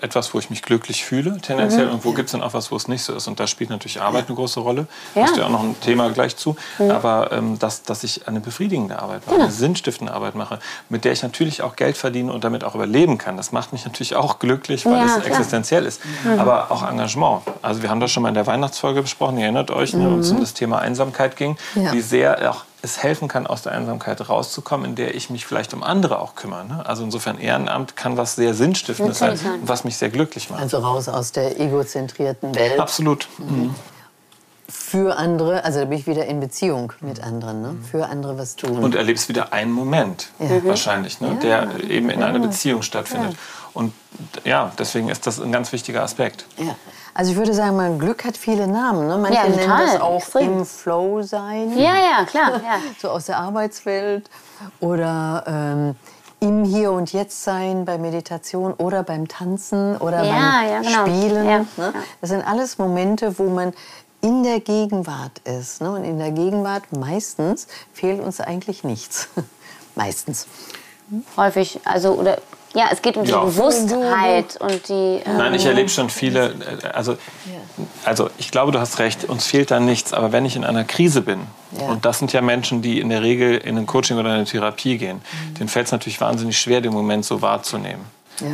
etwas, 0.02 0.34
wo 0.34 0.38
ich 0.38 0.50
mich 0.50 0.62
glücklich 0.62 1.04
fühle, 1.04 1.38
tendenziell, 1.40 1.86
Mhm. 1.86 1.92
und 1.92 2.04
wo 2.04 2.12
gibt 2.12 2.26
es 2.26 2.32
dann 2.32 2.42
auch 2.42 2.54
was, 2.54 2.70
wo 2.70 2.76
es 2.76 2.88
nicht 2.88 3.02
so 3.02 3.14
ist. 3.14 3.28
Und 3.28 3.38
da 3.40 3.46
spielt 3.46 3.70
natürlich 3.70 4.00
Arbeit 4.02 4.26
eine 4.26 4.34
große 4.36 4.60
Rolle. 4.60 4.86
Ja. 5.14 5.22
Mhm. 5.22 5.26
Hast 5.26 5.36
du 5.36 5.40
ja 5.40 5.46
auch 5.46 5.50
noch 5.50 5.62
ein 5.62 5.80
Thema 5.80 6.10
gleich 6.10 6.36
zu. 6.36 6.56
Aber 6.78 7.30
ähm, 7.32 7.58
dass, 7.58 7.82
dass 7.84 8.04
ich 8.04 8.26
eine 8.28 8.40
befriedigende 8.40 8.98
Arbeit 9.00 9.22
mache, 9.26 9.34
Genau. 9.36 9.44
eine 9.44 9.52
sinnstiftende 9.52 10.12
Arbeit 10.12 10.34
mache, 10.34 10.58
mit 10.88 11.04
der 11.04 11.12
ich 11.12 11.22
natürlich 11.22 11.62
auch 11.62 11.76
Geld 11.76 11.96
verdiene 11.96 12.32
und 12.32 12.44
damit 12.44 12.64
auch 12.64 12.74
überleben 12.74 13.16
kann. 13.18 13.36
Das 13.36 13.52
macht 13.52 13.72
mich 13.72 13.84
natürlich 13.84 14.16
auch 14.16 14.38
glücklich, 14.38 14.84
weil 14.86 14.94
Ja, 15.06 15.16
es. 15.18 15.24
Mhm. 15.24 15.30
existenziell 15.32 15.86
ist. 15.86 16.00
Aber 16.38 16.70
auch 16.70 16.82
Engagement. 16.88 17.42
Also 17.62 17.82
wir 17.82 17.90
haben 17.90 18.00
das 18.00 18.10
schon 18.10 18.22
mal 18.24 18.28
in 18.30 18.34
der 18.34 18.46
Weihnachtsfolge 18.46 19.02
besprochen, 19.02 19.36
ihr 19.38 19.44
erinnert 19.44 19.70
euch, 19.70 19.94
ne, 19.94 20.10
wo 20.10 20.18
es 20.18 20.30
um 20.30 20.40
das 20.40 20.52
Thema 20.54 20.78
Einsamkeit 20.80 21.36
ging, 21.36 21.56
Ja. 21.74 21.92
wie 21.92 22.00
sehr 22.00 22.50
auch 22.50 22.64
es 22.82 23.02
helfen 23.02 23.28
kann, 23.28 23.46
aus 23.46 23.62
der 23.62 23.72
Einsamkeit 23.72 24.28
rauszukommen, 24.28 24.90
in 24.90 24.94
der 24.96 25.14
ich 25.14 25.30
mich 25.30 25.46
vielleicht 25.46 25.72
um 25.72 25.82
andere 25.82 26.20
auch 26.20 26.34
kümmere. 26.34 26.64
Ne? 26.66 26.84
Also 26.84 27.04
insofern 27.04 27.38
Ehrenamt 27.38 27.96
kann 27.96 28.16
was 28.16 28.34
sehr 28.34 28.54
Sinnstiftendes 28.54 29.18
sein, 29.18 29.38
was 29.64 29.84
mich 29.84 29.96
sehr 29.96 30.10
glücklich 30.10 30.50
macht. 30.50 30.60
Also 30.60 30.78
raus 30.78 31.08
aus 31.08 31.32
der 31.32 31.60
egozentrierten 31.60 32.54
Welt. 32.54 32.80
Absolut. 32.80 33.28
Mhm. 33.38 33.74
Für 34.68 35.16
andere, 35.16 35.64
also 35.64 35.80
da 35.80 35.84
bin 35.84 35.98
ich 35.98 36.06
wieder 36.06 36.26
in 36.26 36.40
Beziehung 36.40 36.92
mit 37.00 37.22
anderen, 37.22 37.62
ne? 37.62 37.76
für 37.90 38.06
andere 38.06 38.38
was 38.38 38.56
tun. 38.56 38.78
Und 38.78 38.94
erlebst 38.94 39.28
wieder 39.28 39.52
einen 39.52 39.70
Moment, 39.70 40.30
wahrscheinlich, 40.38 41.20
ne? 41.20 41.38
der 41.42 41.84
eben 41.88 42.10
in 42.10 42.22
einer 42.22 42.38
Beziehung 42.38 42.82
stattfindet. 42.82 43.36
Und 43.74 43.92
ja, 44.44 44.72
deswegen 44.78 45.08
ist 45.08 45.26
das 45.26 45.40
ein 45.40 45.52
ganz 45.52 45.72
wichtiger 45.72 46.02
Aspekt. 46.02 46.46
Ja. 46.58 46.76
Also 47.14 47.32
ich 47.32 47.36
würde 47.36 47.52
sagen, 47.52 47.76
mein 47.76 47.98
Glück 47.98 48.24
hat 48.24 48.36
viele 48.36 48.66
Namen. 48.66 49.06
Ne? 49.06 49.18
Manche 49.18 49.34
Ja, 49.38 49.44
nennen 49.44 49.58
total, 49.58 49.86
das 49.86 50.00
auch 50.00 50.16
extrem. 50.18 50.58
im 50.58 50.66
Flow 50.66 51.22
sein. 51.22 51.76
Ja, 51.78 51.94
ja, 51.96 52.24
klar. 52.24 52.52
Ja. 52.64 52.78
So 53.00 53.10
aus 53.10 53.26
der 53.26 53.38
Arbeitswelt. 53.38 54.30
Oder 54.80 55.44
ähm, 55.46 55.96
im 56.40 56.64
Hier 56.64 56.92
und 56.92 57.12
Jetzt 57.12 57.44
sein 57.44 57.84
bei 57.84 57.98
Meditation 57.98 58.72
oder 58.74 59.02
beim 59.02 59.28
Tanzen 59.28 59.96
oder 59.98 60.22
Ja, 60.24 60.32
beim 60.32 60.68
ja, 60.70 60.80
genau. 60.80 61.06
Spielen. 61.06 61.44
Ne? 61.76 61.92
Das 62.20 62.30
sind 62.30 62.46
alles 62.46 62.78
Momente, 62.78 63.38
wo 63.38 63.44
man 63.44 63.72
in 64.22 64.42
der 64.42 64.60
Gegenwart 64.60 65.40
ist. 65.44 65.82
Ne? 65.82 65.90
Und 65.92 66.04
in 66.04 66.18
der 66.18 66.30
Gegenwart 66.30 66.84
meistens 66.96 67.66
fehlt 67.92 68.20
uns 68.22 68.40
eigentlich 68.40 68.84
nichts. 68.84 69.28
meistens. 69.94 70.46
häufig, 71.36 71.80
also 71.84 72.12
oder 72.14 72.38
Ja, 72.74 72.86
es 72.90 73.02
geht 73.02 73.16
um 73.16 73.24
Ja. 73.24 73.40
die 73.40 73.46
Bewusstheit 73.46 74.56
und 74.60 74.88
die. 74.88 75.20
ähm, 75.24 75.36
Nein, 75.36 75.54
ich 75.54 75.66
erlebe 75.66 75.88
schon 75.88 76.08
viele, 76.08 76.54
äh, 76.82 76.86
also, 76.88 77.16
also 78.04 78.30
ich 78.38 78.50
glaube, 78.50 78.72
du 78.72 78.80
hast 78.80 78.98
recht, 78.98 79.24
uns 79.28 79.46
fehlt 79.46 79.70
da 79.70 79.78
nichts, 79.80 80.12
aber 80.12 80.32
wenn 80.32 80.44
ich 80.44 80.56
in 80.56 80.64
einer 80.64 80.84
Krise 80.84 81.20
bin, 81.20 81.40
Ja. 81.78 81.86
und 81.88 82.04
das 82.04 82.18
sind 82.18 82.32
ja 82.32 82.40
Menschen, 82.40 82.80
die 82.82 83.00
in 83.00 83.08
der 83.10 83.22
Regel 83.22 83.56
in 83.58 83.76
ein 83.76 83.86
Coaching 83.86 84.18
oder 84.18 84.30
eine 84.32 84.44
Therapie 84.44 84.96
gehen, 84.98 85.20
denen 85.58 85.68
fällt 85.68 85.86
es 85.86 85.92
natürlich 85.92 86.20
wahnsinnig 86.20 86.58
schwer, 86.58 86.80
den 86.80 86.92
Moment 86.92 87.24
so 87.24 87.42
wahrzunehmen. 87.42 88.04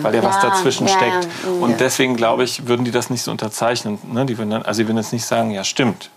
Weil 0.03 0.15
ja 0.17 0.23
was 0.23 0.35
Ja, 0.43 0.51
dazwischen 0.51 0.87
ja, 0.87 0.97
steckt. 0.97 1.25
ja. 1.45 1.51
Mhm. 1.51 1.63
Und 1.63 1.81
deswegen, 1.81 2.17
glaube 2.17 2.45
ich, 2.45 2.67
würden 2.67 2.85
die 2.85 2.91
das 2.91 3.09
nicht 3.11 3.23
so 3.23 3.31
unterzeichnen. 3.31 3.99
Ne? 4.13 4.27
Die 4.27 4.37
würden 4.37 4.51
dann, 4.51 4.63
also 4.63 4.83
die 4.83 4.89
würden 4.89 4.99
jetzt 4.99 5.13
nicht 5.13 5.25
sagen, 5.25 5.51
ja 5.53 5.65
stimmt. 5.65 6.11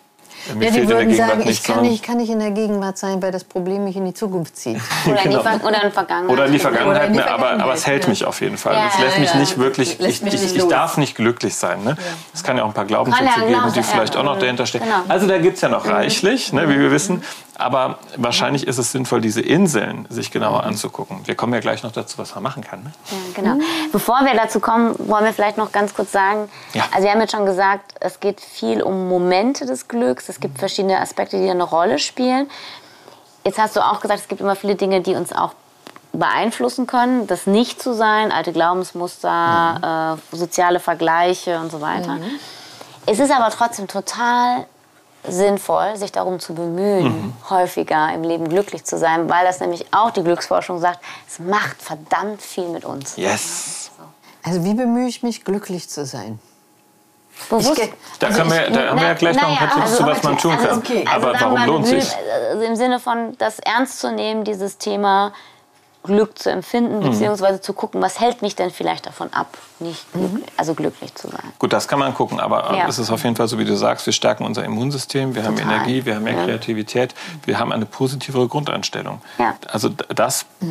Mir 0.55 0.65
Ja, 0.65 0.71
die 0.71 0.88
würden 0.88 1.13
sagen, 1.13 1.48
ich 1.48 1.63
kann 1.63 1.81
nicht, 1.81 2.03
kann 2.03 2.17
nicht 2.17 2.29
in 2.29 2.39
der 2.39 2.51
Gegenwart 2.51 2.98
sein, 2.98 3.21
weil 3.21 3.31
das 3.31 3.43
Problem 3.43 3.83
mich 3.83 3.95
in 3.95 4.05
die 4.05 4.13
Zukunft 4.13 4.57
zieht. 4.57 4.77
oder, 5.05 5.24
in 5.24 5.31
die 5.31 5.38
genau. 5.38 5.67
Oder 5.67 5.83
in 5.83 5.91
Vergangenheit. 5.91 6.31
Oder 6.31 6.45
in 6.45 6.51
die 6.51 6.60
Vergangenheit, 6.60 7.07
in 7.07 7.13
die 7.13 7.19
ne, 7.19 7.25
aber, 7.25 7.33
aber 7.33 7.48
Vergangenheit, 7.48 7.77
es 7.77 7.88
hält 7.88 8.03
ja. 8.03 8.10
mich 8.10 8.25
auf 8.25 8.41
jeden 8.41 8.57
Fall. 8.57 8.74
Ja, 8.74 8.88
es 8.88 9.00
lässt 9.00 9.15
ja, 9.15 9.21
mich 9.21 9.33
nicht 9.36 9.57
wirklich, 9.57 10.00
ich, 10.00 10.21
mich 10.21 10.33
ich, 10.33 10.41
nicht 10.41 10.55
ich 10.55 10.67
darf 10.67 10.98
nicht 10.98 11.15
glücklich 11.15 11.55
sein. 11.55 11.83
Ne? 11.83 11.98
Es 12.33 12.43
kann 12.43 12.57
ja 12.57 12.63
auch 12.63 12.67
ein 12.67 12.74
paar 12.74 12.86
Glaubenssätze 12.86 13.39
geben, 13.39 13.51
Glauben- 13.51 13.74
die 13.74 13.83
vielleicht 13.83 14.15
ja, 14.15 14.21
auch 14.21 14.25
noch 14.25 14.36
mhm. 14.36 14.41
dahinter 14.41 14.65
stehen. 14.65 14.81
Genau. 14.83 15.03
Also 15.07 15.27
da 15.27 15.38
gibt 15.38 15.55
es 15.55 15.62
ja 15.62 15.69
noch 15.69 15.86
reichlich, 15.86 16.53
ne, 16.53 16.69
wie 16.69 16.79
wir 16.79 16.91
wissen. 16.91 17.24
Aber 17.61 17.99
wahrscheinlich 18.17 18.67
ist 18.67 18.77
es 18.77 18.91
sinnvoll, 18.91 19.21
diese 19.21 19.41
Inseln 19.41 20.05
sich 20.09 20.31
genauer 20.31 20.63
anzugucken. 20.63 21.25
Wir 21.25 21.35
kommen 21.35 21.53
ja 21.53 21.59
gleich 21.59 21.83
noch 21.83 21.91
dazu, 21.91 22.17
was 22.17 22.33
man 22.35 22.43
machen 22.43 22.63
kann. 22.63 22.83
Ne? 22.83 22.91
Ja, 23.11 23.17
genau. 23.41 23.65
Bevor 23.91 24.19
wir 24.21 24.33
dazu 24.35 24.59
kommen, 24.59 24.95
wollen 24.99 25.25
wir 25.25 25.33
vielleicht 25.33 25.57
noch 25.57 25.71
ganz 25.71 25.93
kurz 25.93 26.11
sagen, 26.11 26.49
Ja. 26.73 26.83
also 26.91 27.03
wir 27.03 27.11
haben 27.11 27.21
jetzt 27.21 27.31
schon 27.31 27.45
gesagt, 27.45 27.93
es 27.99 28.19
geht 28.19 28.41
viel 28.41 28.81
um 28.81 29.07
Momente 29.07 29.65
des 29.65 29.87
Glücks, 29.87 30.27
es 30.29 30.39
gibt 30.39 30.59
verschiedene 30.59 30.99
Aspekte, 30.99 31.37
die 31.39 31.49
eine 31.49 31.63
Rolle 31.63 31.99
spielen. 31.99 32.49
Jetzt 33.43 33.57
hast 33.57 33.75
du 33.75 33.79
auch 33.81 34.01
gesagt, 34.01 34.19
es 34.21 34.27
gibt 34.27 34.41
immer 34.41 34.55
viele 34.55 34.75
Dinge, 34.75 35.01
die 35.01 35.15
uns 35.15 35.31
auch 35.33 35.53
beeinflussen 36.13 36.87
können, 36.87 37.25
das 37.27 37.47
nicht 37.47 37.81
zu 37.81 37.93
sein, 37.93 38.31
alte 38.31 38.51
Glaubensmuster, 38.51 40.17
äh, 40.33 40.35
soziale 40.35 40.79
Vergleiche 40.79 41.59
und 41.59 41.71
so 41.71 41.79
weiter. 41.81 42.17
Es 43.05 43.19
ist 43.19 43.31
aber 43.31 43.49
trotzdem 43.49 43.87
total 43.87 44.67
sinnvoll, 45.27 45.95
sich 45.97 46.11
darum 46.11 46.39
zu 46.39 46.53
bemühen, 46.55 47.33
häufiger 47.49 48.13
im 48.13 48.23
Leben 48.23 48.49
glücklich 48.49 48.83
zu 48.83 48.97
sein, 48.97 49.29
weil 49.29 49.45
das 49.45 49.59
nämlich 49.59 49.85
auch 49.93 50.11
die 50.11 50.23
Glücksforschung 50.23 50.79
sagt, 50.79 50.99
es 51.27 51.39
macht 51.39 51.81
verdammt 51.81 52.41
viel 52.41 52.67
mit 52.69 52.85
uns. 52.85 53.17
Yes. 53.17 53.91
Also 54.43 54.63
wie 54.63 54.73
bemühe 54.73 55.07
ich 55.07 55.21
mich, 55.21 55.43
glücklich 55.45 55.87
zu 55.89 56.05
sein? 56.05 56.39
Bewusst. 57.49 57.75
ge- 57.75 57.89
Da, 58.19 58.27
Also 58.27 58.45
wir, 58.45 58.67
ich- 58.67 58.73
da 58.73 58.87
haben 58.89 58.99
wir 58.99 59.07
ja 59.07 59.13
gleich 59.13 59.35
noch 59.35 59.49
ein 59.49 59.57
paar 59.57 59.75
Tipps 59.75 59.95
zu, 59.97 60.05
was 60.05 60.23
man 60.23 60.37
tun 60.37 60.57
kann. 60.57 60.77
okay. 60.77 61.05
Aber 61.11 61.31
sagen 61.37 61.51
wir 61.53 61.59
warum 61.59 61.65
lohnt 61.65 61.87
sich? 61.87 62.07
Also 62.49 62.61
Im 62.63 62.75
Sinne 62.75 62.99
von, 62.99 63.35
das 63.37 63.59
ernst 63.59 63.99
zu 63.99 64.11
nehmen, 64.11 64.43
dieses 64.43 64.77
Thema 64.77 65.33
Glück 66.03 66.39
zu 66.39 66.50
empfinden, 66.50 67.00
Mhm. 67.00 67.12
beziehungsweise 67.12 67.62
zu 67.62 67.74
gucken, 67.74 68.01
was 68.01 68.20
hält 68.20 68.41
mich 68.41 68.55
denn 68.55 68.72
vielleicht 68.72 69.05
davon 69.05 69.31
ab, 69.34 69.58
nicht 69.79 70.12
glücklich, 70.13 70.46
also 70.58 70.74
glücklich 70.74 71.13
zu 71.15 71.27
sein. 71.27 71.53
Gut, 71.60 71.74
das 71.74 71.88
kann 71.88 72.00
man 72.00 72.13
gucken, 72.15 72.39
aber 72.39 72.72
äh, 72.72 72.77
Ja. 72.79 72.88
es 72.88 72.98
ist 72.98 73.12
auf 73.12 73.24
jeden 73.24 73.36
Fall 73.36 73.48
so, 73.48 73.60
wie 73.60 73.65
du 73.65 73.75
sagst, 73.75 74.05
wir 74.08 74.13
stärken 74.13 74.43
unser 74.43 74.63
Immunsystem, 74.65 75.36
wir 75.36 75.43
haben 75.43 75.55
Total. 75.58 75.74
Energie, 75.75 76.05
wir 76.05 76.15
haben 76.15 76.24
mehr 76.24 76.34
Ja. 76.34 76.46
Kreativität, 76.46 77.13
wir 77.46 77.60
haben 77.60 77.72
eine 77.72 77.86
positivere 77.86 78.48
Grundeinstellung. 78.48 79.22
Ja. 79.38 79.55
Also 79.72 79.89
das, 79.89 80.41
äh, 80.62 80.65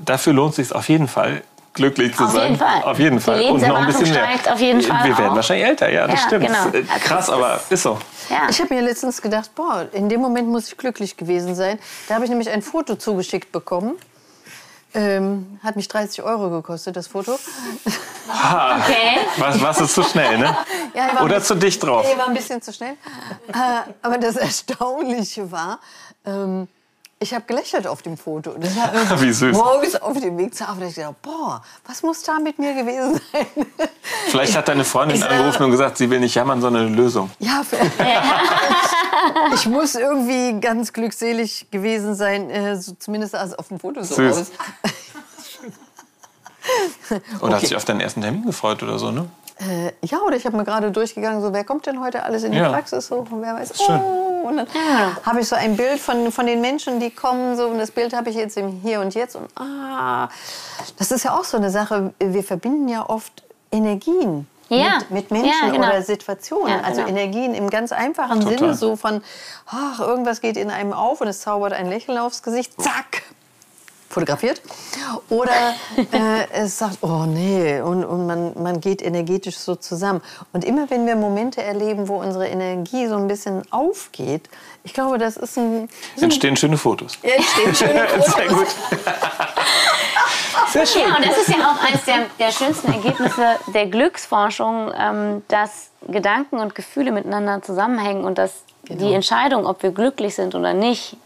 dafür 0.00 0.32
lohnt 0.32 0.50
es 0.50 0.56
sich 0.68 0.74
auf 0.74 0.88
jeden 0.88 1.06
Fall, 1.08 1.42
glücklich 1.72 2.16
zu 2.16 2.24
Auf 2.24 2.32
sein. 2.32 2.42
jeden 2.42 2.56
Fall. 2.58 2.82
Auf 2.82 2.98
jeden 2.98 3.16
Die 3.18 3.22
Fall. 3.22 3.38
Lebenserwartung 3.38 4.04
steigt 4.04 4.50
auf 4.50 4.58
jeden 4.60 4.82
Fall 4.82 5.04
Wir 5.08 5.16
werden 5.16 5.30
auch. 5.30 5.36
wahrscheinlich 5.36 5.66
älter, 5.68 5.88
ja, 5.88 6.08
das 6.08 6.20
Ja, 6.22 6.26
stimmt. 6.26 6.46
genau. 6.48 6.58
Äh, 6.70 6.84
Also 6.92 7.04
Krass, 7.04 7.30
aber 7.30 7.54
ist- 7.56 7.70
ist 7.72 7.82
so. 7.84 7.96
Ja. 8.28 8.48
Ich 8.50 8.60
habe 8.60 8.74
mir 8.74 8.82
letztens 8.82 9.22
gedacht, 9.22 9.54
boah, 9.54 9.86
in 9.92 10.08
dem 10.08 10.20
Moment 10.20 10.48
muss 10.48 10.66
ich 10.66 10.76
glücklich 10.76 11.16
gewesen 11.16 11.54
sein. 11.54 11.78
Da 12.08 12.14
habe 12.16 12.24
ich 12.24 12.30
nämlich 12.30 12.50
ein 12.50 12.62
Foto 12.62 12.96
zugeschickt 12.96 13.52
bekommen. 13.52 13.92
Ähm, 14.92 15.60
hat 15.62 15.76
mich 15.76 15.88
30 15.88 16.22
Euro 16.22 16.50
gekostet, 16.50 16.96
das 16.96 17.06
Foto. 17.06 17.32
Okay. 17.32 19.18
Was, 19.38 19.60
was 19.62 19.80
ist 19.80 19.94
zu 19.94 20.02
schnell, 20.02 20.38
ne? 20.38 20.56
Ja, 20.94 21.22
Oder 21.22 21.36
ein 21.36 21.42
zu 21.42 21.54
dicht 21.54 21.82
drauf. 21.82 22.04
Nee, 22.04 22.18
war 22.18 22.26
ein 22.26 22.34
bisschen 22.34 22.60
zu 22.60 22.72
schnell. 22.72 22.94
Äh, 23.48 23.92
aber 24.02 24.18
das 24.18 24.34
Erstaunliche 24.36 25.50
war, 25.52 25.78
ähm, 26.26 26.66
ich 27.22 27.34
habe 27.34 27.44
gelächelt 27.46 27.86
auf 27.86 28.00
dem 28.00 28.16
Foto. 28.16 28.54
Das 28.58 28.74
war 28.76 28.94
irgendwie 28.94 29.28
Wie 29.28 29.32
süß. 29.32 29.54
Morgens 29.56 29.94
auf 30.00 30.18
dem 30.18 30.38
Weg 30.38 30.54
zur 30.54 30.68
Arbeit. 30.70 30.88
Ich 30.88 30.94
dachte, 30.94 31.14
boah, 31.20 31.62
was 31.86 32.02
muss 32.02 32.22
da 32.22 32.38
mit 32.38 32.58
mir 32.58 32.72
gewesen 32.74 33.20
sein? 33.30 33.46
Vielleicht 34.28 34.56
hat 34.56 34.68
deine 34.68 34.84
Freundin 34.84 35.18
Ich, 35.18 35.22
äh, 35.22 35.26
angerufen 35.26 35.64
und 35.64 35.70
gesagt, 35.70 35.98
sie 35.98 36.08
will 36.08 36.18
nicht 36.20 36.34
jammern, 36.34 36.62
sondern 36.62 36.86
eine 36.86 36.96
Lösung. 36.96 37.30
Ja, 37.38 37.62
ich 39.54 39.66
muss 39.66 39.94
irgendwie 39.96 40.58
ganz 40.60 40.92
glückselig 40.94 41.70
gewesen 41.70 42.14
sein, 42.14 42.48
äh, 42.48 42.76
so, 42.76 42.92
zumindest 42.98 43.36
auf 43.36 43.68
dem 43.68 43.78
Foto 43.78 44.02
so 44.02 44.14
Süß. 44.14 44.38
aus. 44.40 44.50
Oder 47.42 47.54
hat 47.56 47.60
sich 47.60 47.76
auf 47.76 47.84
deinen 47.84 48.00
ersten 48.00 48.22
Termin 48.22 48.46
gefreut 48.46 48.82
oder 48.82 48.98
so, 48.98 49.10
ne? 49.10 49.28
Äh, 49.58 49.92
ja, 50.06 50.18
oder 50.20 50.36
ich 50.36 50.46
habe 50.46 50.56
mir 50.56 50.64
gerade 50.64 50.90
durchgegangen, 50.90 51.42
so 51.42 51.52
wer 51.52 51.64
kommt 51.64 51.84
denn 51.84 52.00
heute 52.00 52.22
alles 52.22 52.44
in 52.44 52.52
die 52.52 52.58
Ja. 52.58 52.70
Praxis? 52.70 53.08
So, 53.08 53.16
und 53.16 53.42
wer 53.42 53.54
weiß. 53.54 53.76
Schön. 53.76 54.00
Oh, 54.00 54.29
und 54.42 54.56
dann 54.58 54.66
habe 55.24 55.40
ich 55.40 55.48
so 55.48 55.56
ein 55.56 55.76
Bild 55.76 56.00
von, 56.00 56.32
von 56.32 56.46
den 56.46 56.60
Menschen, 56.60 57.00
die 57.00 57.10
kommen, 57.10 57.56
so, 57.56 57.66
und 57.66 57.78
das 57.78 57.90
Bild 57.90 58.12
habe 58.14 58.30
ich 58.30 58.36
jetzt 58.36 58.56
im 58.56 58.80
Hier 58.82 59.00
und 59.00 59.14
Jetzt. 59.14 59.36
Und 59.36 59.48
ah, 59.56 60.28
das 60.98 61.10
ist 61.10 61.24
ja 61.24 61.38
auch 61.38 61.44
so 61.44 61.56
eine 61.56 61.70
Sache. 61.70 62.12
Wir 62.18 62.42
verbinden 62.44 62.88
ja 62.88 63.08
oft 63.08 63.42
Energien. 63.72 64.46
Ja. 64.68 64.98
Mit, 65.08 65.10
mit 65.10 65.30
Menschen 65.32 65.66
Ja, 65.66 65.70
genau. 65.72 65.88
oder 65.88 66.02
Situationen. 66.02 66.68
Ja, 66.68 66.80
Also 66.82 67.02
genau. 67.02 67.18
Energien 67.18 67.54
im 67.54 67.70
ganz 67.70 67.90
einfachen 67.90 68.40
Total. 68.40 68.58
Sinne, 68.58 68.74
so 68.74 68.94
von, 68.96 69.22
ach, 69.66 69.98
irgendwas 69.98 70.40
geht 70.40 70.56
in 70.56 70.70
einem 70.70 70.92
auf 70.92 71.20
und 71.20 71.26
es 71.28 71.40
zaubert 71.40 71.72
ein 71.72 71.88
Lächeln 71.88 72.18
aufs 72.18 72.42
Gesicht, 72.44 72.80
zack, 72.80 73.22
fotografiert. 74.10 74.60
Oder 75.30 75.74
äh, 75.96 76.46
es 76.52 76.78
sagt, 76.78 76.98
oh 77.00 77.24
nee, 77.26 77.80
und, 77.80 78.04
und 78.04 78.26
man, 78.26 78.52
man 78.62 78.80
geht 78.80 79.00
energetisch 79.00 79.56
so 79.56 79.76
zusammen. 79.76 80.20
Und 80.52 80.64
immer 80.64 80.90
wenn 80.90 81.06
wir 81.06 81.16
Momente 81.16 81.62
erleben, 81.62 82.08
wo 82.08 82.16
unsere 82.16 82.46
Energie 82.48 83.06
so 83.06 83.16
ein 83.16 83.28
bisschen 83.28 83.62
aufgeht, 83.72 84.50
ich 84.84 84.92
glaube, 84.92 85.18
das 85.18 85.36
ist 85.36 85.56
ein... 85.56 85.88
Entstehen 86.20 86.56
schöne 86.56 86.76
Fotos. 86.76 87.18
Ja, 87.22 87.34
entstehen 87.34 87.74
schöne 87.74 88.06
Sehr 88.36 88.48
gut. 88.48 88.66
Sehr 90.72 90.86
schön. 90.86 91.02
Ja, 91.02 91.16
und 91.16 91.26
das 91.26 91.38
ist 91.38 91.48
ja 91.48 91.70
auch 91.70 91.82
eines 91.84 92.04
der, 92.04 92.26
der 92.38 92.52
schönsten 92.52 92.92
Ergebnisse 92.92 93.56
der 93.74 93.86
Glücksforschung, 93.86 94.92
ähm, 94.96 95.42
dass 95.48 95.90
Gedanken 96.08 96.58
und 96.58 96.74
Gefühle 96.74 97.12
miteinander 97.12 97.62
zusammenhängen 97.62 98.24
und 98.24 98.38
dass 98.38 98.52
Genau. 98.84 99.08
die 99.08 99.14
Entscheidung, 99.14 99.66
ob 99.66 99.82
wir 99.82 99.92
glücklich 99.92 100.34
sind 100.34 100.54
oder 100.54 100.74
nicht, 100.74 101.16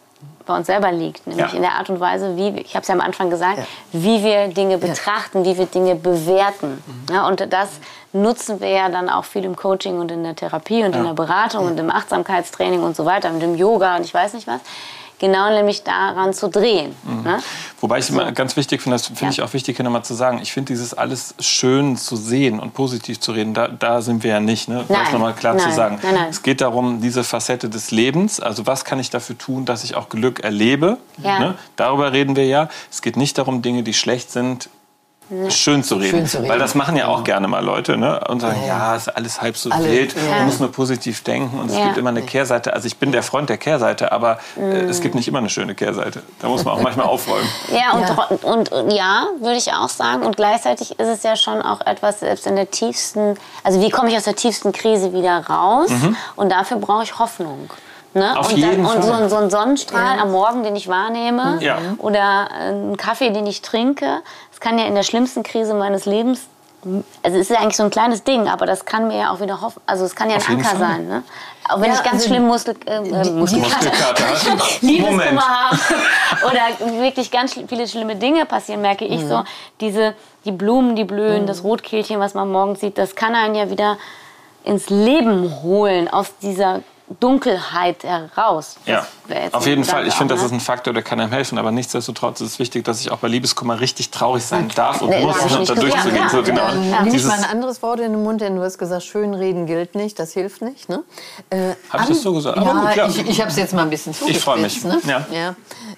bei 0.47 0.55
uns 0.57 0.67
selber 0.67 0.93
liegt. 0.93 1.27
Nämlich 1.27 1.51
Ja. 1.51 1.57
in 1.57 1.63
der 1.63 1.73
Art 1.73 1.89
und 1.91 2.01
Weise, 2.01 2.37
wie, 2.37 2.55
wir- 2.55 2.63
ich 2.65 2.75
habe 2.75 2.83
es 2.83 2.89
ja 2.89 2.95
am 2.95 3.01
Anfang 3.01 3.31
gesagt, 3.31 3.59
Ja. 3.59 3.65
wie 3.93 4.23
wir 4.23 4.49
Dinge 4.49 4.79
betrachten, 4.79 5.45
wie 5.45 5.57
wir 5.57 5.67
Dinge 5.67 5.95
bewerten. 5.95 6.83
Mhm. 6.87 7.15
Ja, 7.15 7.27
und 7.27 7.53
das 7.53 7.69
nutzen 8.13 8.61
wir 8.61 8.69
ja 8.69 8.89
dann 8.89 9.09
auch 9.09 9.25
viel 9.25 9.45
im 9.45 9.57
Coaching 9.57 9.99
und 9.99 10.11
in 10.13 10.23
der 10.23 10.37
Therapie 10.37 10.85
und 10.85 10.95
in 10.95 11.05
der 11.05 11.15
Beratung 11.15 11.67
und 11.67 11.81
im 11.81 11.91
Achtsamkeitstraining 11.91 12.83
und 12.83 12.95
so 12.95 13.05
weiter, 13.05 13.31
mit 13.31 13.43
dem 13.43 13.57
Yoga 13.57 13.97
und 13.97 14.05
ich 14.05 14.15
weiß 14.15 14.35
nicht 14.35 14.47
was. 14.47 14.61
Genau 15.25 15.49
nämlich 15.49 15.83
daran 15.85 16.35
zu 16.35 16.49
drehen. 16.51 16.95
Ne? 17.25 17.43
Wobei 17.81 17.99
ich 17.99 18.11
immer 18.11 18.31
ganz 18.33 18.57
wichtig 18.57 18.83
finde, 18.83 18.97
das 18.97 19.07
finde 19.07 19.23
Ja. 19.25 19.31
ich 19.31 19.41
auch 19.43 19.55
wichtig, 19.55 19.77
hier 19.77 19.85
nochmal 19.85 20.05
zu 20.05 20.13
sagen, 20.13 20.39
ich 20.43 20.53
finde 20.53 20.75
dieses 20.75 20.93
alles 20.93 21.35
schön 21.41 21.97
zu 21.97 22.15
sehen 22.15 22.61
und 22.61 22.75
positiv 22.75 23.21
zu 23.21 23.33
reden, 23.33 23.55
da, 23.55 23.69
da 23.69 24.03
sind 24.03 24.23
wir 24.23 24.33
ja 24.33 24.41
nicht. 24.41 24.69
Ne? 24.69 24.85
Das 24.87 25.13
nochmal 25.13 25.33
klar 25.33 25.57
zu 25.57 25.67
Nein. 25.69 25.75
sagen. 25.77 25.99
Nein, 26.03 26.15
nein. 26.15 26.27
Es 26.29 26.43
geht 26.43 26.61
darum, 26.61 27.01
diese 27.01 27.25
Facette 27.25 27.71
des 27.71 27.91
Lebens, 27.91 28.39
also 28.39 28.67
was 28.67 28.85
kann 28.85 28.99
ich 29.01 29.09
dafür 29.09 29.39
tun, 29.39 29.65
dass 29.65 29.83
ich 29.83 29.95
auch 29.97 30.11
Glück 30.11 30.41
erlebe. 30.41 30.99
Ja. 31.23 31.39
Ne? 31.39 31.55
Darüber 31.77 32.13
reden 32.13 32.37
wir 32.37 32.47
ja. 32.47 32.69
Es 32.91 33.01
geht 33.01 33.17
nicht 33.17 33.39
darum, 33.39 33.63
Dinge, 33.63 33.83
die 33.83 33.95
schlecht 33.95 34.31
sind, 34.31 34.69
schön 35.49 35.83
zu 35.83 35.97
reden. 35.97 36.11
Schön 36.11 36.27
zu 36.27 36.39
reden. 36.39 36.49
Weil 36.49 36.59
das 36.59 36.75
machen 36.75 36.97
ja 36.97 37.09
auch 37.09 37.25
gerne 37.25 37.49
mal 37.49 37.65
Leute 37.65 37.97
ne? 37.97 38.21
und 38.29 38.41
sagen, 38.41 38.61
ja, 38.67 38.95
ist 38.95 39.09
alles 39.09 39.41
halb 39.41 39.57
so 39.57 39.71
Alle, 39.71 39.85
wild, 39.91 40.15
ja. 40.15 40.39
du 40.39 40.45
musst 40.45 40.61
nur 40.61 40.71
positiv 40.71 41.23
denken 41.23 41.59
und 41.59 41.71
es 41.71 41.77
Ja. 41.77 41.85
gibt 41.87 41.99
immer 41.99 42.11
eine 42.11 42.23
Kehrseite. 42.23 42.73
Also 42.73 42.87
ich 42.87 42.97
bin 42.99 43.13
der 43.13 43.23
Freund 43.23 43.49
der 43.49 43.59
Kehrseite, 43.59 44.13
aber 44.13 44.39
äh, 44.57 44.83
es 44.83 45.01
gibt 45.01 45.15
nicht 45.15 45.27
immer 45.29 45.39
eine 45.39 45.51
schöne 45.51 45.75
Kehrseite. 45.75 46.23
Da 46.41 46.49
muss 46.49 46.65
man 46.65 46.75
auch 46.75 46.81
manchmal 46.83 47.07
aufräumen. 47.07 47.49
Ja, 47.73 47.93
und, 47.93 48.03
Ja. 48.03 48.51
Und, 48.53 48.73
und 48.73 48.93
ja, 48.93 49.27
würde 49.41 49.57
ich 49.57 49.73
auch 49.73 49.89
sagen. 49.89 50.23
Und 50.23 50.37
gleichzeitig 50.37 50.99
ist 50.99 51.09
es 51.09 51.23
ja 51.23 51.37
schon 51.37 51.63
auch 51.63 51.81
etwas, 51.81 52.21
selbst 52.21 52.47
in 52.47 52.57
der 52.57 52.71
tiefsten, 52.71 53.37
also 53.63 53.81
wie 53.81 53.91
komme 53.91 54.11
ich 54.11 54.17
aus 54.17 54.25
der 54.25 54.37
tiefsten 54.37 54.73
Krise 54.73 55.13
wieder 55.13 55.47
raus? 55.47 55.91
Und 56.37 56.51
dafür 56.53 56.77
brauche 56.79 57.03
ich 57.05 57.19
Hoffnung. 57.19 57.71
Ne? 58.15 58.31
Mhm. 58.31 58.37
Auf 58.39 58.51
und 58.51 58.57
jeden 58.57 58.87
und 58.87 59.03
so, 59.03 59.09
Fall. 59.13 59.23
ein- 59.25 59.29
so 59.29 59.37
ein 59.37 59.51
Sonnenstrahl 59.51 60.19
am 60.21 60.31
Morgen, 60.33 60.63
den 60.63 60.77
ich 60.77 60.89
wahrnehme, 60.89 61.59
Ja. 61.61 61.79
oder 61.99 62.49
einen 62.53 62.97
Kaffee, 62.97 63.31
den 63.31 63.47
ich 63.47 63.61
trinke. 63.61 64.21
Das 64.51 64.61
kann 64.61 64.79
ja 64.79 64.87
in 64.87 64.95
der 64.95 65.03
schlimmsten 65.03 65.43
Krise 65.43 65.75
meines 65.75 66.07
Lebens, 66.07 66.43
also 66.85 67.39
es 67.39 67.49
ist 67.49 67.51
ja 67.51 67.59
eigentlich 67.61 67.77
so 67.77 67.83
ein 67.83 67.91
kleines 67.91 68.23
Ding, 68.25 68.47
aber 68.49 68.67
das 68.67 68.85
kann 68.85 69.09
mir 69.09 69.19
ja 69.19 69.31
auch 69.33 69.41
wieder 69.41 69.61
hoffen, 69.61 69.81
also 69.87 70.05
es 70.05 70.15
kann 70.15 70.31
ja 70.31 70.37
ein 70.37 70.43
Anker 70.47 70.65
Fall. 70.69 70.79
sein. 70.79 71.09
Ne? 71.09 71.23
Auch 71.69 71.81
wenn 71.81 71.89
Ja, 71.91 71.95
ich 71.95 72.03
ganz 72.03 72.17
also 72.23 72.29
schlimm 72.29 72.47
Muskel, 72.47 72.77
äh, 72.87 72.97
äh, 72.99 73.31
Muskelkater. 73.31 73.91
Liebeskummer 74.83 75.43
habe 75.43 75.79
oder 76.47 77.01
wirklich 77.01 77.31
ganz 77.31 77.55
viele 77.55 77.89
schlimme 77.89 78.17
Dinge 78.17 78.45
passieren, 78.47 78.81
merke 78.83 79.07
ich 79.07 79.27
so. 79.27 79.43
Diese, 79.81 80.15
die 80.45 80.53
Blumen, 80.53 80.95
die 80.95 81.05
blühen, 81.05 81.47
das 81.47 81.65
Rotkehlchen, 81.65 82.21
was 82.21 82.35
man 82.35 82.53
morgens 82.53 82.81
sieht, 82.81 82.99
das 82.99 83.15
kann 83.17 83.35
einen 83.35 83.55
ja 83.55 83.71
wieder 83.71 83.97
ins 84.63 84.89
Leben 84.91 85.63
holen 85.63 86.09
aus 86.13 86.37
dieser 86.43 86.81
Dunkelheit 87.21 88.03
heraus. 88.03 88.77
Ja, 88.87 89.07
auf 89.53 89.67
jeden 89.67 89.85
Fall. 89.85 90.07
Ich 90.07 90.15
finde, 90.15 90.35
das 90.35 90.41
ne? 90.41 90.47
ist 90.47 90.53
ein 90.53 90.61
Faktor, 90.61 90.95
der 90.95 91.03
kann 91.03 91.21
einem 91.21 91.33
helfen. 91.33 91.59
Aber 91.59 91.71
nichtsdestotrotz 91.71 92.41
ist 92.41 92.53
es 92.53 92.59
wichtig, 92.59 92.85
dass 92.85 93.01
ich 93.01 93.11
auch 93.11 93.19
bei 93.19 93.29
Liebeskummer 93.29 93.79
richtig 93.81 94.11
traurig 94.11 94.43
sein 94.43 94.71
darf 94.75 95.03
und 95.03 95.11
nee, 95.11 95.21
muss, 95.21 95.37
um 95.37 95.65
da 95.67 95.75
durchzugehen. 95.75 96.17
Ja, 96.17 96.29
so, 96.31 96.43
genau. 96.43 96.63
ja. 96.63 97.03
Nimm 97.03 97.15
ich 97.15 97.25
mal 97.25 97.39
ein 97.39 97.45
anderes 97.45 97.83
Wort 97.83 98.01
in 98.01 98.13
den 98.13 98.23
Mund, 98.23 98.41
denn 98.41 98.57
du 98.57 98.63
hast 98.63 98.79
gesagt, 98.79 99.05
schönreden 99.05 99.67
gilt 99.67 99.95
nicht, 99.95 100.19
das 100.19 100.33
hilft 100.33 100.63
nicht. 100.63 100.89
Ne? 100.89 101.05
Äh, 101.51 101.75
habe 101.91 102.05
ich 102.05 102.09
das 102.09 102.23
so 102.23 102.33
gesagt? 102.33 102.57
Ja, 102.57 102.73
gut, 102.73 102.97
ja. 102.97 103.07
ich, 103.07 103.29
ich 103.29 103.41
habe 103.41 103.51
es 103.51 103.57
jetzt 103.57 103.75
mal 103.75 103.83
ein 103.83 103.91
bisschen 103.91 104.15
zugespitzt. 104.15 104.39
Ich 104.39 104.45
freue 104.45 104.61
mich. 104.61 104.83
Ne? 104.85 104.99
Ja. 105.07 105.27
Ja. 105.31 105.55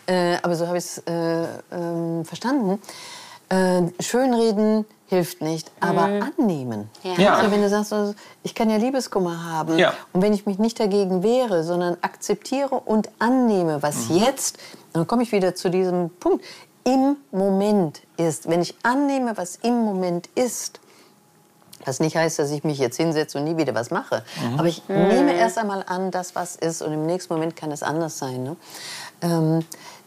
Äh, 0.07 0.39
aber 0.43 0.57
so 0.57 0.67
habe 0.67 0.79
ich 0.79 0.85
es 0.85 0.99
äh, 1.07 1.45
ähm, 1.73 2.25
verstanden. 2.25 2.81
Äh, 3.49 3.83
schönreden 4.01 4.85
hilft 5.07 5.41
nicht, 5.41 5.71
aber 5.81 6.09
mhm. 6.09 6.33
annehmen. 6.39 6.91
Ja. 7.17 7.37
Also 7.37 7.51
wenn 7.51 7.63
du 7.63 7.69
sagst, 7.69 7.93
also, 7.93 8.15
ich 8.43 8.55
kann 8.55 8.69
ja 8.71 8.77
Liebeskummer 8.77 9.45
haben 9.45 9.79
ja. 9.79 9.93
und 10.13 10.23
wenn 10.23 10.33
ich 10.33 10.47
mich 10.47 10.59
nicht 10.59 10.81
dagegen 10.81 11.23
wehre, 11.23 11.63
sondern 11.63 11.97
akzeptiere 12.01 12.75
und 12.75 13.09
annehme, 13.19 13.83
was 13.83 14.09
mhm. 14.09 14.17
jetzt, 14.17 14.59
dann 14.93 15.07
komme 15.07 15.23
ich 15.23 15.33
wieder 15.33 15.55
zu 15.55 15.71
diesem 15.71 16.11
Punkt, 16.11 16.45
im 16.85 17.17
Moment 17.33 18.03
ist. 18.17 18.49
Wenn 18.49 18.63
ich 18.63 18.75
annehme, 18.83 19.37
was 19.37 19.57
im 19.57 19.85
Moment 19.85 20.29
ist, 20.35 20.81
was 21.85 22.01
nicht 22.01 22.17
heißt, 22.17 22.39
dass 22.39 22.51
ich 22.51 22.65
mich 22.65 22.79
jetzt 22.79 22.97
hinsetze 22.97 23.39
und 23.39 23.45
nie 23.45 23.57
wieder 23.57 23.75
was 23.75 23.91
mache. 23.91 24.25
Mhm. 24.43 24.59
Aber 24.59 24.69
ich 24.69 24.83
mhm. 24.89 25.09
nehme 25.09 25.35
erst 25.35 25.59
einmal 25.59 25.85
an, 25.87 26.11
das 26.11 26.35
was 26.35 26.57
ist 26.57 26.83
und 26.83 26.93
im 26.93 27.07
nächsten 27.07 27.33
Moment 27.33 27.55
kann 27.55 27.71
es 27.71 27.83
anders 27.83 28.19
sein. 28.19 28.43
Ne? 28.43 28.57
Ähm, 29.23 29.65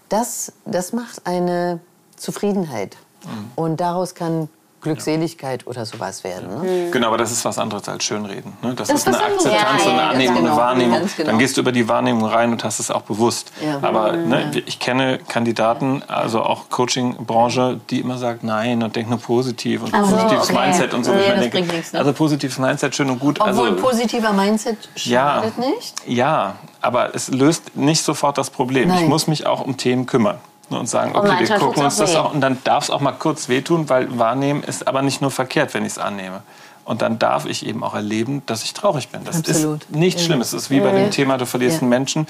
das, 0.10 0.52
das 0.66 0.92
macht 0.92 1.26
eine 1.26 1.80
Zufriedenheit. 2.16 2.98
Mhm. 3.24 3.52
Und 3.56 3.80
daraus 3.80 4.16
kann 4.16 4.50
Glückseligkeit 4.82 5.68
oder 5.68 5.86
sowas 5.86 6.24
werden. 6.24 6.48
Ne? 6.50 6.86
Mhm. 6.88 6.92
Genau, 6.92 7.08
aber 7.08 7.18
das 7.18 7.32
ist 7.32 7.44
was 7.46 7.58
anderes 7.58 7.88
als 7.90 8.04
Schönreden. 8.04 8.54
Ne? 8.62 8.74
Das, 8.76 8.88
das, 8.88 9.02
ist 9.02 9.08
eine 9.08 9.18
Akzeptanz 9.18 9.84
ja, 9.84 9.90
und 9.90 9.98
eine 9.98 10.04
Annehmung, 10.04 10.36
genau, 10.38 10.50
eine 10.50 10.58
Wahrnehmung. 10.58 11.10
Genau. 11.18 11.30
Dann 11.30 11.40
gehst 11.40 11.58
du 11.58 11.62
über 11.62 11.72
die 11.72 11.88
Wahrnehmung 11.88 12.26
rein 12.26 12.52
und 12.52 12.64
hast 12.64 12.80
es 12.80 12.92
auch 12.92 13.02
bewusst. 13.02 13.52
Ja. 13.64 13.80
Aber 13.82 14.14
mhm. 14.14 14.30
ne, 14.30 14.64
ich 14.66 14.80
kenne 14.80 15.20
Kandidaten, 15.28 16.04
also 16.08 16.42
auch 16.42 16.70
Coaching-Branche, 16.70 17.80
die 17.90 18.00
immer 18.00 18.18
sagen, 18.18 18.40
nein 18.44 18.82
und 18.84 18.96
denken 18.96 19.12
nur 19.12 19.20
positiv 19.20 19.84
und 19.84 19.94
also, 19.94 20.16
positives 20.16 20.50
okay. 20.50 20.60
Mindset 20.60 20.94
und 20.94 21.04
so. 21.04 21.12
Nee, 21.12 21.28
das 21.28 21.50
denke, 21.50 21.74
nichts, 21.74 21.94
ne? 21.94 22.00
Also 22.00 22.14
positives 22.14 22.58
Mindset 22.58 22.96
schön 22.96 23.10
und 23.10 23.20
gut. 23.20 23.40
Obwohl 23.42 23.70
also, 23.70 23.82
positiver 23.82 24.34
Mindset 24.34 24.78
schadet 24.96 25.54
ja, 25.58 25.70
nicht? 25.70 25.96
Ja, 26.06 26.56
aber 26.82 27.14
es 27.16 27.30
löst 27.30 27.76
nicht 27.76 28.04
sofort 28.04 28.38
das 28.38 28.50
Problem. 28.50 28.90
Nein. 28.90 29.04
Ich 29.04 29.10
muss 29.10 29.28
mich 29.28 29.46
auch 29.46 29.62
um 29.62 29.78
Themen 29.78 30.06
kümmern 30.06 30.40
und 30.78 30.88
sagen, 30.88 31.16
okay, 31.16 31.48
wir 31.48 31.58
gucken 31.58 31.84
uns 31.84 31.98
das 31.98 32.16
auch 32.16 32.34
und 32.34 32.42
dann 32.42 32.58
darf 32.64 32.86
es 32.86 32.90
auch 32.90 33.02
mal 33.02 33.12
kurz 33.14 33.50
wehtun, 33.50 33.90
weil 33.90 34.18
wahrnehmen 34.18 34.64
ist 34.64 34.88
aber 34.88 35.02
nicht 35.02 35.22
nur 35.22 35.32
verkehrt, 35.32 35.74
wenn 35.74 35.86
ich 35.86 35.94
es 35.94 35.98
annehme. 35.98 36.42
Und 36.86 37.04
dann 37.04 37.20
darf 37.20 37.46
ich 37.46 37.66
eben 37.68 37.84
auch 37.84 37.94
erleben, 37.94 38.42
dass 38.48 38.64
ich 38.64 38.74
traurig 38.74 39.10
bin. 39.10 39.24
Das 39.24 39.38
Absolut. 39.38 39.84
ist 39.84 39.92
nichts 39.92 40.24
Schlimmes. 40.24 40.54
Es 40.54 40.64
ist 40.64 40.70
wie 40.72 40.80
bei 40.80 40.92
dem 40.92 41.12
Thema, 41.12 41.38
du 41.38 41.46
verlierst 41.46 41.78
ja. 41.78 41.82
einen 41.82 41.90
Menschen, 41.90 42.28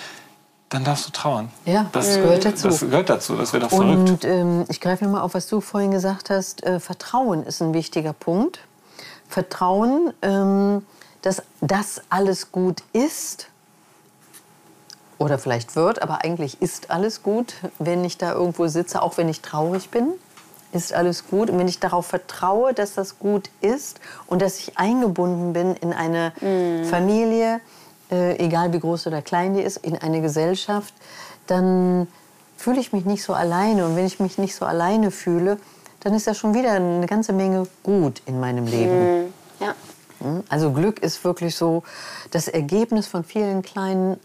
dann 0.67 0.84
darfst 0.84 1.08
du 1.08 1.12
trauern. 1.12 1.49
Ja, 1.65 1.86
das, 1.91 2.08
das 2.08 2.15
gehört 2.17 2.45
dazu. 2.45 2.67
Das 2.67 2.80
gehört 2.82 3.10
dazu, 3.10 3.36
das 3.36 3.54
wäre 3.54 3.63
doch 3.63 3.69
verrückt. 3.69 4.10
Und 4.10 4.25
ähm, 4.25 4.65
ich 4.67 4.82
greife 4.82 5.04
nochmal 5.04 5.21
auf, 5.21 5.34
was 5.34 5.47
du 5.47 5.62
vorhin 5.62 5.91
gesagt 5.91 6.30
hast. 6.30 6.63
Äh, 6.63 6.80
Vertrauen 6.80 7.43
ist 7.43 7.62
ein 7.62 7.73
wichtiger 7.73 8.13
Punkt. 8.13 8.60
Vertrauen, 9.28 10.13
ähm, 10.21 10.84
dass 11.21 11.41
das 11.62 12.02
alles 12.10 12.52
gut 12.52 12.84
ist 12.93 13.47
oder 15.19 15.38
vielleicht 15.38 15.75
wird, 15.75 16.01
aber 16.01 16.23
eigentlich 16.23 16.62
ist 16.62 16.89
alles 16.89 17.21
gut, 17.21 17.53
wenn 17.77 18.03
ich 18.03 18.17
da 18.17 18.34
irgendwo 18.34 18.67
sitze, 18.67 19.01
auch 19.01 19.17
wenn 19.17 19.29
ich 19.29 19.41
traurig 19.41 19.89
bin, 19.89 20.13
ist 20.71 20.93
alles 20.93 21.27
gut. 21.27 21.49
Und 21.49 21.60
wenn 21.60 21.67
ich 21.67 21.79
darauf 21.79 22.08
vertraue, 22.08 22.73
dass 22.73 22.93
das 22.93 23.19
gut 23.19 23.49
ist 23.62 23.99
und 24.27 24.41
dass 24.41 24.60
ich 24.60 24.77
eingebunden 24.77 25.53
bin 25.53 25.75
in 25.75 25.93
eine 25.93 26.32
mm. 26.41 26.86
Familie, 26.86 27.60
äh, 28.12 28.38
egal 28.38 28.71
wie 28.73 28.79
groß 28.79 29.08
oder 29.08 29.21
klein 29.21 29.55
die 29.55 29.62
ist, 29.62 29.77
in 29.77 29.97
eine 29.97 30.21
Gesellschaft, 30.21 30.93
dann 31.47 32.08
fühle 32.55 32.79
ich 32.79 32.93
mich 32.93 33.05
nicht 33.05 33.23
so 33.23 33.34
alleine. 33.34 33.86
Und 33.86 33.95
wenn 33.95 34.05
ich 34.05 34.19
mich 34.19 34.38
nicht 34.38 34.55
so 34.55 34.65
alleine 34.65 35.12
fühle, 35.12 35.58
dann 36.01 36.13
ist 36.13 36.27
ja 36.27 36.34
schon 36.34 36.53
wieder 36.53 36.71
eine 36.71 37.08
ganze 37.08 37.34
Menge 37.34 37.67
gut 37.84 38.21
in 38.25 38.39
meinem 38.39 38.67
Leben. 38.67 39.25
Mm. 39.25 39.34
Ja. 39.60 39.75
Hm? 40.21 40.43
Also 40.49 40.71
Glück 40.71 40.99
ist 40.99 41.23
wirklich 41.23 41.55
so 41.55 41.84
das 42.32 42.47
Ergebnis 42.47 43.08
von 43.08 43.23
vielen 43.23 43.63
kleinen 43.63 44.17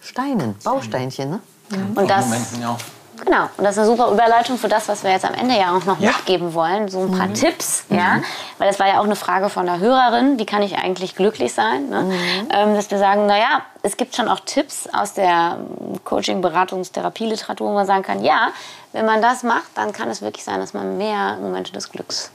Steinen, 0.00 0.56
Bausteinchen. 0.64 1.30
Ne? 1.30 1.40
Mhm. 1.70 1.96
Und 1.96 2.10
das, 2.10 2.26
Momenten, 2.26 2.62
ja. 2.62 2.76
Genau, 3.24 3.48
und 3.56 3.64
das 3.64 3.72
ist 3.72 3.78
eine 3.78 3.86
super 3.86 4.10
Überleitung 4.10 4.56
für 4.56 4.68
das, 4.68 4.88
was 4.88 5.04
wir 5.04 5.10
jetzt 5.10 5.24
am 5.24 5.34
Ende 5.34 5.54
ja 5.56 5.76
auch 5.76 5.84
noch 5.84 6.00
ja. 6.00 6.08
mitgeben 6.08 6.54
wollen. 6.54 6.88
So 6.88 7.00
ein 7.00 7.10
paar 7.10 7.26
mhm. 7.26 7.34
Tipps, 7.34 7.84
mhm. 7.88 7.98
ja. 7.98 8.20
Weil 8.58 8.70
es 8.70 8.78
war 8.78 8.88
ja 8.88 9.00
auch 9.00 9.04
eine 9.04 9.16
Frage 9.16 9.50
von 9.50 9.66
der 9.66 9.78
Hörerin, 9.78 10.38
wie 10.38 10.46
kann 10.46 10.62
ich 10.62 10.76
eigentlich 10.78 11.16
glücklich 11.16 11.52
sein? 11.52 11.90
Ne? 11.90 12.02
Mhm. 12.02 12.48
Ähm, 12.50 12.74
dass 12.74 12.90
wir 12.90 12.98
sagen, 12.98 13.26
naja, 13.26 13.62
es 13.82 13.96
gibt 13.96 14.16
schon 14.16 14.28
auch 14.28 14.40
Tipps 14.40 14.88
aus 14.92 15.12
der 15.12 15.58
Coaching-, 16.04 16.42
Beratungs-, 16.42 16.92
Therapieliteratur, 16.92 17.68
wo 17.68 17.74
man 17.74 17.86
sagen 17.86 18.02
kann, 18.02 18.24
ja, 18.24 18.48
wenn 18.92 19.04
man 19.04 19.20
das 19.20 19.42
macht, 19.42 19.68
dann 19.74 19.92
kann 19.92 20.08
es 20.08 20.22
wirklich 20.22 20.44
sein, 20.44 20.60
dass 20.60 20.72
man 20.72 20.96
mehr 20.96 21.36
Momente 21.40 21.72
des 21.72 21.90
Glücks 21.90 22.30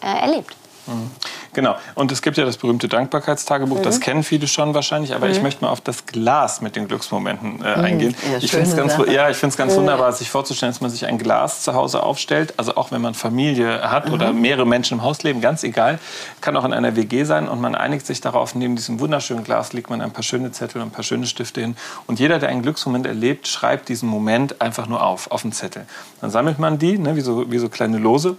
äh, 0.00 0.06
erlebt. 0.06 0.54
Genau. 1.54 1.76
Und 1.94 2.12
es 2.12 2.20
gibt 2.20 2.36
ja 2.36 2.44
das 2.44 2.56
berühmte 2.56 2.88
Dankbarkeitstagebuch. 2.88 3.78
Mhm. 3.78 3.82
Das 3.82 4.00
kennen 4.00 4.22
viele 4.22 4.46
schon 4.46 4.74
wahrscheinlich. 4.74 5.14
Aber 5.14 5.26
mhm. 5.26 5.32
ich 5.32 5.42
möchte 5.42 5.64
mal 5.64 5.70
auf 5.70 5.80
das 5.80 6.04
Glas 6.06 6.60
mit 6.60 6.76
den 6.76 6.88
Glücksmomenten 6.88 7.64
äh, 7.64 7.76
mhm. 7.78 7.84
eingehen. 7.84 8.16
Ja, 8.30 8.38
ich 8.38 8.50
finde 8.50 8.68
es 8.68 8.76
ganz, 8.76 8.96
ja, 9.10 9.30
ich 9.30 9.36
find's 9.36 9.56
ganz 9.56 9.74
wunderbar, 9.74 10.12
sich 10.12 10.28
vorzustellen, 10.30 10.72
dass 10.72 10.80
man 10.80 10.90
sich 10.90 11.06
ein 11.06 11.18
Glas 11.18 11.62
zu 11.62 11.74
Hause 11.74 12.02
aufstellt. 12.02 12.54
Also 12.56 12.76
auch 12.76 12.90
wenn 12.90 13.00
man 13.00 13.14
Familie 13.14 13.90
hat 13.90 14.10
oder 14.10 14.32
mhm. 14.32 14.40
mehrere 14.40 14.66
Menschen 14.66 14.98
im 14.98 15.02
Haus 15.02 15.22
leben, 15.22 15.40
ganz 15.40 15.62
egal. 15.64 15.98
Kann 16.40 16.56
auch 16.56 16.64
in 16.64 16.72
einer 16.72 16.96
WG 16.96 17.24
sein. 17.24 17.48
Und 17.48 17.60
man 17.60 17.74
einigt 17.74 18.06
sich 18.06 18.20
darauf, 18.20 18.54
neben 18.54 18.76
diesem 18.76 19.00
wunderschönen 19.00 19.44
Glas 19.44 19.72
legt 19.72 19.88
man 19.88 20.00
ein 20.00 20.10
paar 20.10 20.24
schöne 20.24 20.52
Zettel 20.52 20.82
und 20.82 20.88
ein 20.88 20.92
paar 20.92 21.04
schöne 21.04 21.26
Stifte 21.26 21.60
hin. 21.60 21.76
Und 22.06 22.18
jeder, 22.18 22.38
der 22.38 22.48
einen 22.48 22.62
Glücksmoment 22.62 23.06
erlebt, 23.06 23.46
schreibt 23.46 23.88
diesen 23.88 24.08
Moment 24.08 24.60
einfach 24.60 24.86
nur 24.86 25.02
auf, 25.02 25.30
auf 25.30 25.44
einen 25.44 25.52
Zettel. 25.52 25.86
Dann 26.20 26.30
sammelt 26.30 26.58
man 26.58 26.78
die, 26.78 26.98
ne, 26.98 27.16
wie, 27.16 27.20
so, 27.20 27.50
wie 27.50 27.58
so 27.58 27.68
kleine 27.68 27.98
Lose 27.98 28.36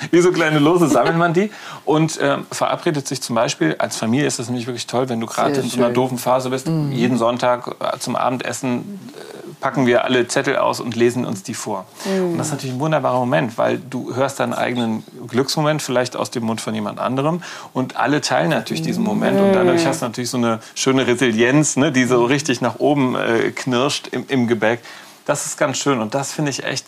wie 0.10 0.20
so 0.20 0.32
kleine 0.32 0.58
Lose 0.58 0.88
sammelt 0.88 1.16
man 1.16 1.32
die 1.32 1.50
und 1.84 2.18
äh, 2.18 2.38
verabredet 2.50 3.06
sich 3.06 3.20
zum 3.20 3.36
Beispiel, 3.36 3.76
als 3.78 3.96
Familie 3.96 4.26
ist 4.26 4.38
das 4.38 4.48
nämlich 4.48 4.66
wirklich 4.66 4.86
toll, 4.86 5.08
wenn 5.08 5.20
du 5.20 5.26
gerade 5.26 5.54
in 5.60 5.68
so 5.68 5.76
einer 5.78 5.90
doofen 5.90 6.18
Phase 6.18 6.50
bist, 6.50 6.68
mhm. 6.68 6.92
jeden 6.92 7.18
Sonntag 7.18 7.76
äh, 7.80 7.98
zum 7.98 8.16
Abendessen 8.16 9.00
äh, 9.14 9.40
packen 9.60 9.86
wir 9.86 10.04
alle 10.04 10.26
Zettel 10.26 10.56
aus 10.56 10.80
und 10.80 10.96
lesen 10.96 11.24
uns 11.24 11.42
die 11.42 11.54
vor. 11.54 11.86
Mhm. 12.04 12.32
Und 12.32 12.38
das 12.38 12.48
ist 12.48 12.52
natürlich 12.52 12.74
ein 12.76 12.80
wunderbarer 12.80 13.18
Moment, 13.18 13.58
weil 13.58 13.78
du 13.78 14.14
hörst 14.14 14.40
deinen 14.40 14.54
eigenen 14.54 15.04
Glücksmoment 15.28 15.82
vielleicht 15.82 16.16
aus 16.16 16.30
dem 16.30 16.44
Mund 16.44 16.60
von 16.60 16.74
jemand 16.74 16.98
anderem 16.98 17.42
und 17.72 17.96
alle 17.96 18.20
teilen 18.20 18.50
natürlich 18.50 18.82
diesen 18.82 19.04
Moment 19.04 19.38
und 19.38 19.52
dadurch 19.52 19.86
hast 19.86 20.02
du 20.02 20.06
natürlich 20.06 20.30
so 20.30 20.38
eine 20.38 20.60
schöne 20.74 21.06
Resilienz, 21.06 21.76
ne, 21.76 21.92
die 21.92 22.04
so 22.04 22.24
richtig 22.24 22.60
nach 22.60 22.78
oben 22.78 23.14
äh, 23.14 23.50
knirscht 23.50 24.08
im, 24.08 24.24
im 24.28 24.46
Gebäck. 24.46 24.80
Das 25.26 25.46
ist 25.46 25.58
ganz 25.58 25.78
schön 25.78 26.00
und 26.00 26.14
das 26.14 26.32
finde 26.32 26.50
ich 26.50 26.64
echt 26.64 26.86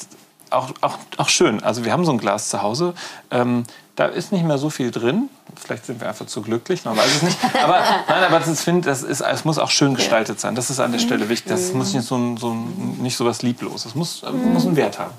auch, 0.52 0.70
auch, 0.80 0.98
auch 1.16 1.28
schön. 1.28 1.62
Also 1.62 1.84
wir 1.84 1.92
haben 1.92 2.04
so 2.04 2.12
ein 2.12 2.18
Glas 2.18 2.48
zu 2.48 2.62
Hause. 2.62 2.94
Ähm, 3.30 3.64
da 3.96 4.06
ist 4.06 4.32
nicht 4.32 4.44
mehr 4.44 4.58
so 4.58 4.70
viel 4.70 4.90
drin. 4.90 5.28
Vielleicht 5.54 5.84
sind 5.84 6.00
wir 6.00 6.08
einfach 6.08 6.26
zu 6.26 6.40
glücklich, 6.40 6.84
man 6.84 6.96
weiß 6.96 7.16
es 7.16 7.22
nicht. 7.22 7.38
Aber, 7.62 7.80
nein, 8.08 8.24
aber 8.24 8.38
das, 8.38 8.62
find, 8.62 8.86
das 8.86 9.02
ist, 9.02 9.20
es 9.20 9.44
muss 9.44 9.58
auch 9.58 9.70
schön 9.70 9.94
gestaltet 9.94 10.40
sein. 10.40 10.54
Das 10.54 10.70
ist 10.70 10.80
an 10.80 10.92
der 10.92 10.98
Stelle 10.98 11.28
wichtig. 11.28 11.52
Das 11.52 11.72
muss 11.74 11.92
nicht 11.92 12.06
so, 12.06 12.16
ein, 12.16 12.36
so 12.38 12.52
ein, 12.52 12.98
nicht 13.02 13.16
so 13.16 13.26
was 13.26 13.42
Liebloses. 13.42 13.86
Es 13.86 13.94
muss, 13.94 14.22
muss 14.22 14.66
einen 14.66 14.76
Wert 14.76 14.98
haben. 14.98 15.12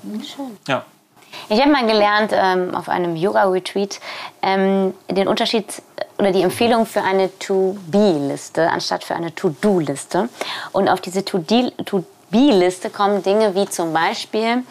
Ja. 0.66 0.84
Ich 1.48 1.60
habe 1.60 1.70
mal 1.70 1.86
gelernt 1.86 2.32
ähm, 2.32 2.74
auf 2.74 2.88
einem 2.88 3.16
Yoga-Retreat 3.16 4.00
ähm, 4.42 4.94
den 5.10 5.28
Unterschied 5.28 5.82
oder 6.18 6.32
die 6.32 6.42
Empfehlung 6.42 6.86
für 6.86 7.02
eine 7.02 7.36
To-Be-Liste 7.38 8.70
anstatt 8.70 9.04
für 9.04 9.14
eine 9.14 9.34
To-Do-Liste. 9.34 10.28
Und 10.72 10.88
auf 10.88 11.00
diese 11.00 11.24
To-Be-Liste 11.24 12.90
kommen 12.90 13.22
Dinge 13.22 13.54
wie 13.54 13.66
zum 13.66 13.92
Beispiel 13.92 14.62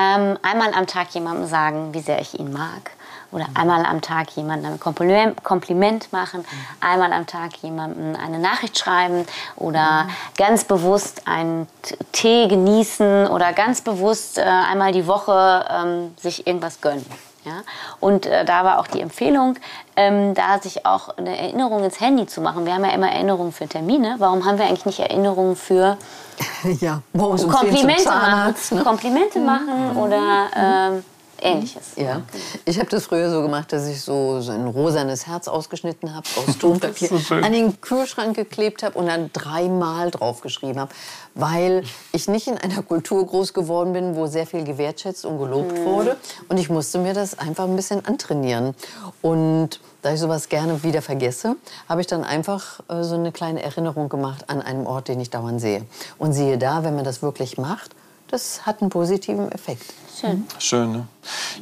ähm, 0.00 0.38
einmal 0.42 0.72
am 0.74 0.86
Tag 0.86 1.10
jemandem 1.10 1.46
sagen, 1.46 1.92
wie 1.92 2.00
sehr 2.00 2.20
ich 2.20 2.38
ihn 2.38 2.52
mag. 2.52 2.92
Oder 3.32 3.46
einmal 3.54 3.84
am 3.84 4.00
Tag 4.00 4.30
jemandem 4.30 4.72
ein 4.72 4.80
Kompliment 4.80 6.12
machen, 6.12 6.44
einmal 6.80 7.12
am 7.12 7.28
Tag 7.28 7.56
jemandem 7.62 8.16
eine 8.16 8.40
Nachricht 8.40 8.76
schreiben 8.76 9.24
oder 9.54 10.08
ganz 10.36 10.64
bewusst 10.64 11.28
einen 11.28 11.68
Tee 12.10 12.48
genießen 12.48 13.28
oder 13.28 13.52
ganz 13.52 13.82
bewusst 13.82 14.38
äh, 14.38 14.42
einmal 14.42 14.90
die 14.90 15.06
Woche 15.06 15.64
ähm, 15.70 16.14
sich 16.20 16.44
irgendwas 16.48 16.80
gönnen. 16.80 17.06
Ja? 17.50 17.62
Und 17.98 18.26
äh, 18.26 18.44
da 18.44 18.64
war 18.64 18.78
auch 18.78 18.86
die 18.86 19.00
Empfehlung, 19.00 19.56
ähm, 19.96 20.34
da 20.34 20.58
sich 20.60 20.86
auch 20.86 21.16
eine 21.16 21.36
Erinnerung 21.36 21.84
ins 21.84 22.00
Handy 22.00 22.26
zu 22.26 22.40
machen. 22.40 22.64
Wir 22.64 22.74
haben 22.74 22.84
ja 22.84 22.92
immer 22.92 23.10
Erinnerungen 23.10 23.52
für 23.52 23.66
Termine. 23.66 24.16
Warum 24.18 24.44
haben 24.44 24.58
wir 24.58 24.66
eigentlich 24.66 24.86
nicht 24.86 25.00
Erinnerungen 25.00 25.56
für 25.56 25.98
ja, 26.80 27.02
Komplimente 27.12 28.08
machen? 28.08 28.54
Ne? 28.70 28.82
Komplimente 28.82 29.38
mhm. 29.40 29.46
machen 29.46 29.96
oder 29.96 30.46
ähm, 30.56 31.04
ähnliches. 31.42 31.96
Ja, 31.96 32.22
ich 32.64 32.78
habe 32.78 32.88
das 32.88 33.06
früher 33.06 33.30
so 33.30 33.42
gemacht, 33.42 33.72
dass 33.72 33.86
ich 33.86 34.00
so, 34.00 34.40
so 34.40 34.52
ein 34.52 34.66
rosanes 34.66 35.26
Herz 35.26 35.48
ausgeschnitten 35.48 36.14
habe 36.14 36.26
aus 36.36 36.58
Tonpapier, 36.58 37.08
so 37.08 37.34
an 37.34 37.52
den 37.52 37.80
Kühlschrank 37.80 38.36
geklebt 38.36 38.82
habe 38.82 38.98
und 38.98 39.06
dann 39.06 39.30
dreimal 39.32 40.10
draufgeschrieben 40.10 40.80
habe, 40.80 40.92
weil 41.34 41.84
ich 42.12 42.28
nicht 42.28 42.46
in 42.46 42.58
einer 42.58 42.82
Kultur 42.82 43.26
groß 43.26 43.54
geworden 43.54 43.92
bin, 43.92 44.16
wo 44.16 44.26
sehr 44.26 44.46
viel 44.46 44.64
gewertschätzt 44.64 45.24
und 45.24 45.38
gelobt 45.38 45.76
wurde. 45.84 46.16
Und 46.48 46.58
ich 46.58 46.68
musste 46.68 46.98
mir 46.98 47.14
das 47.14 47.38
einfach 47.38 47.64
ein 47.64 47.76
bisschen 47.76 48.04
antrainieren. 48.04 48.74
Und 49.22 49.80
da 50.02 50.12
ich 50.12 50.20
sowas 50.20 50.48
gerne 50.48 50.82
wieder 50.82 51.02
vergesse, 51.02 51.56
habe 51.88 52.00
ich 52.00 52.06
dann 52.06 52.24
einfach 52.24 52.80
äh, 52.88 53.02
so 53.02 53.14
eine 53.14 53.32
kleine 53.32 53.62
Erinnerung 53.62 54.08
gemacht 54.08 54.48
an 54.48 54.62
einen 54.62 54.86
Ort, 54.86 55.08
den 55.08 55.20
ich 55.20 55.30
dauernd 55.30 55.60
sehe. 55.60 55.84
Und 56.18 56.32
siehe 56.32 56.58
da, 56.58 56.84
wenn 56.84 56.94
man 56.94 57.04
das 57.04 57.22
wirklich 57.22 57.58
macht, 57.58 57.94
das 58.30 58.64
hat 58.66 58.80
einen 58.80 58.90
positiven 58.90 59.50
Effekt. 59.52 59.92
Schön. 60.20 60.46
Schön, 60.58 60.92
ne? 60.92 61.06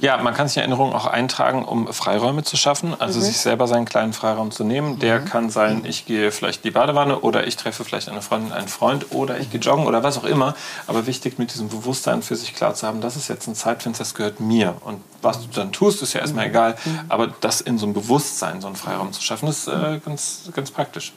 Ja, 0.00 0.16
man 0.18 0.34
kann 0.34 0.48
sich 0.48 0.56
in 0.56 0.62
Erinnerungen 0.62 0.92
auch 0.92 1.06
eintragen, 1.06 1.64
um 1.64 1.92
Freiräume 1.92 2.42
zu 2.42 2.56
schaffen, 2.56 2.94
also 2.98 3.20
sich 3.20 3.38
selber 3.38 3.68
seinen 3.68 3.84
kleinen 3.84 4.12
Freiraum 4.12 4.50
zu 4.50 4.64
nehmen. 4.64 4.98
Der 4.98 5.20
kann 5.20 5.48
sein, 5.48 5.84
ich 5.84 6.06
gehe 6.06 6.32
vielleicht 6.32 6.64
in 6.64 6.70
die 6.70 6.70
Badewanne 6.72 7.20
oder 7.20 7.46
ich 7.46 7.56
treffe 7.56 7.84
vielleicht 7.84 8.08
eine 8.08 8.20
Freundin, 8.20 8.52
einen 8.52 8.66
Freund 8.66 9.12
oder 9.12 9.38
ich 9.38 9.50
gehe 9.50 9.60
joggen 9.60 9.86
oder 9.86 10.02
was 10.02 10.18
auch 10.18 10.24
immer. 10.24 10.54
Aber 10.88 11.06
wichtig 11.06 11.38
mit 11.38 11.52
diesem 11.52 11.68
Bewusstsein 11.68 12.22
für 12.22 12.34
sich 12.34 12.54
klar 12.54 12.74
zu 12.74 12.86
haben, 12.86 13.00
das 13.00 13.16
ist 13.16 13.28
jetzt 13.28 13.46
ein 13.46 13.54
Zeitfenster, 13.54 14.02
das 14.02 14.14
gehört 14.14 14.40
mir. 14.40 14.74
Und 14.84 15.02
was 15.22 15.40
du 15.40 15.46
dann 15.54 15.70
tust, 15.70 16.02
ist 16.02 16.14
ja 16.14 16.20
erstmal 16.20 16.46
egal. 16.46 16.76
Aber 17.08 17.28
das 17.28 17.60
in 17.60 17.78
so 17.78 17.86
einem 17.86 17.94
Bewusstsein, 17.94 18.60
so 18.60 18.66
einen 18.66 18.76
Freiraum 18.76 19.12
zu 19.12 19.22
schaffen, 19.22 19.48
ist 19.48 19.68
äh, 19.68 20.00
ganz, 20.04 20.50
ganz 20.52 20.72
praktisch. 20.72 21.12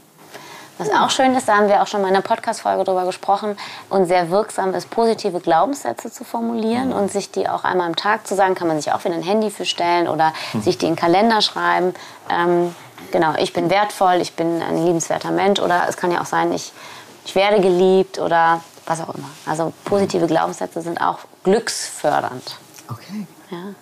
Was 0.82 0.90
auch 0.90 1.12
schön 1.12 1.36
ist, 1.36 1.48
da 1.48 1.58
haben 1.58 1.68
wir 1.68 1.84
auch 1.84 1.86
schon 1.86 2.02
mal 2.02 2.08
in 2.08 2.16
einer 2.16 2.24
Podcast-Folge 2.24 2.86
drüber 2.86 3.06
gesprochen 3.06 3.56
und 3.92 4.08
sehr 4.08 4.32
wirksam 4.32 4.74
ist, 4.74 4.90
positive 4.90 5.40
Glaubenssätze 5.40 6.12
zu 6.12 6.24
formulieren 6.24 6.92
und 6.92 7.12
sich 7.12 7.30
die 7.30 7.48
auch 7.48 7.64
einmal 7.64 7.86
am 7.86 7.96
Tag 7.96 8.26
zu 8.26 8.34
sagen, 8.34 8.56
kann 8.56 8.68
man 8.68 8.82
sich 8.82 8.92
auch 8.92 9.06
wieder 9.06 9.14
ein 9.14 9.22
Handy 9.22 9.52
für 9.52 9.66
stellen 9.66 10.08
oder 10.08 10.34
sich 10.60 10.80
die 10.80 10.88
in 10.88 10.94
den 10.94 11.00
Kalender 11.00 11.42
schreiben. 11.42 11.94
Ähm, 12.32 12.74
genau, 13.12 13.36
ich 13.38 13.54
bin 13.54 13.70
wertvoll, 13.70 14.22
ich 14.22 14.34
bin 14.34 14.60
ein 14.60 14.84
liebenswerter 14.84 15.30
Mensch 15.30 15.60
oder 15.60 15.84
es 15.88 15.98
kann 15.98 16.12
ja 16.12 16.20
auch 16.20 16.26
sein, 16.26 16.52
ich, 16.52 16.74
ich 17.26 17.36
werde 17.36 17.62
geliebt 17.62 18.18
oder 18.18 18.62
was 18.88 19.02
auch 19.02 19.14
immer. 19.14 19.30
Also 19.46 19.74
positive 19.86 20.26
Glaubenssätze 20.26 20.82
sind 20.82 21.00
auch 21.00 21.20
glücksfördernd. 21.44 22.58
Okay. 22.90 23.28
Ja. 23.52 23.76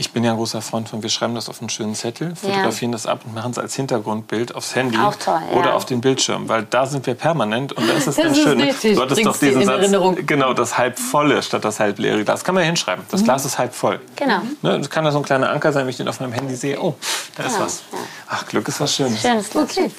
Ich 0.00 0.12
bin 0.12 0.22
ja 0.22 0.30
ein 0.30 0.36
großer 0.36 0.62
Freund 0.62 0.88
von, 0.88 1.02
wir 1.02 1.10
schreiben 1.10 1.34
das 1.34 1.48
auf 1.48 1.60
einen 1.60 1.70
schönen 1.70 1.96
Zettel, 1.96 2.36
fotografieren 2.36 2.92
das 2.92 3.04
ab 3.04 3.22
und 3.24 3.34
machen 3.34 3.50
es 3.50 3.58
als 3.58 3.74
Hintergrundbild 3.74 4.54
aufs 4.54 4.76
Handy 4.76 4.96
toll, 4.96 5.40
ja. 5.50 5.58
oder 5.58 5.74
auf 5.74 5.86
den 5.86 6.00
Bildschirm, 6.00 6.48
weil 6.48 6.62
da 6.70 6.86
sind 6.86 7.04
wir 7.04 7.14
permanent 7.14 7.72
und 7.72 7.88
da 7.88 7.94
ist 7.94 8.06
es 8.06 8.14
Das 8.14 8.24
dann 8.24 8.32
ist 8.32 8.42
schön. 8.42 8.60
richtig. 8.60 8.94
Du 8.94 9.02
hattest 9.02 9.26
doch 9.26 9.36
diesen 9.36 9.64
Satz, 9.64 9.90
genau, 10.24 10.54
das 10.54 10.78
halb 10.78 11.00
volle 11.00 11.42
statt 11.42 11.64
das 11.64 11.80
halb 11.80 11.98
leere 11.98 12.22
Glas. 12.22 12.44
Kann 12.44 12.54
man 12.54 12.62
ja 12.62 12.68
hinschreiben. 12.68 13.04
Das 13.10 13.24
Glas 13.24 13.44
ist 13.44 13.58
halb 13.58 13.74
voll. 13.74 13.98
Genau. 14.14 14.40
Ne, 14.62 14.78
das 14.78 14.88
kann 14.88 15.04
ja 15.04 15.10
so 15.10 15.18
ein 15.18 15.24
kleiner 15.24 15.50
Anker 15.50 15.72
sein, 15.72 15.82
wenn 15.82 15.90
ich 15.90 15.96
den 15.96 16.06
auf 16.08 16.20
meinem 16.20 16.32
Handy 16.32 16.54
sehe. 16.54 16.80
Oh, 16.80 16.94
da 17.36 17.42
ist 17.42 17.54
Genau, 17.54 17.64
was. 17.64 17.82
ja. 17.90 17.98
Ach, 18.28 18.46
Glück 18.46 18.68
ist 18.68 18.80
was 18.80 18.94
Schönes. 18.94 19.20
Schönes 19.20 19.50
Glück. 19.50 19.68
Okay. 19.68 19.90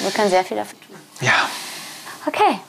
Wir 0.00 0.10
können 0.10 0.28
sehr 0.28 0.44
viel 0.44 0.58
dafür 0.58 0.78
tun. 0.86 0.96
Ja. 1.22 1.32
Okay. 2.26 2.60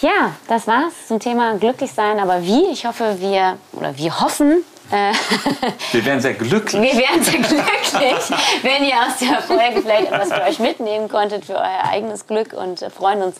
Ja, 0.00 0.32
das 0.48 0.66
war's 0.66 0.92
zum 1.06 1.20
Thema 1.20 1.56
glücklich 1.56 1.92
sein. 1.92 2.18
Aber 2.18 2.42
wie? 2.42 2.66
Ich 2.72 2.84
hoffe, 2.84 3.16
wir, 3.20 3.58
oder 3.72 3.96
wir 3.96 4.20
hoffen, 4.20 4.64
Wir 4.90 6.04
wären 6.04 6.20
sehr 6.20 6.34
glücklich. 6.34 6.80
wir 6.80 7.00
wären 7.00 7.22
sehr 7.22 7.38
glücklich, 7.40 8.38
wenn 8.62 8.84
ihr 8.84 8.94
aus 8.94 9.18
der 9.20 9.42
Folge 9.42 9.82
vielleicht 9.82 10.12
etwas 10.12 10.32
für 10.32 10.42
euch 10.42 10.58
mitnehmen 10.58 11.08
konntet, 11.08 11.44
für 11.44 11.56
euer 11.56 11.84
eigenes 11.88 12.26
Glück 12.26 12.52
und 12.52 12.82
äh, 12.82 12.90
freuen 12.90 13.22
uns, 13.22 13.36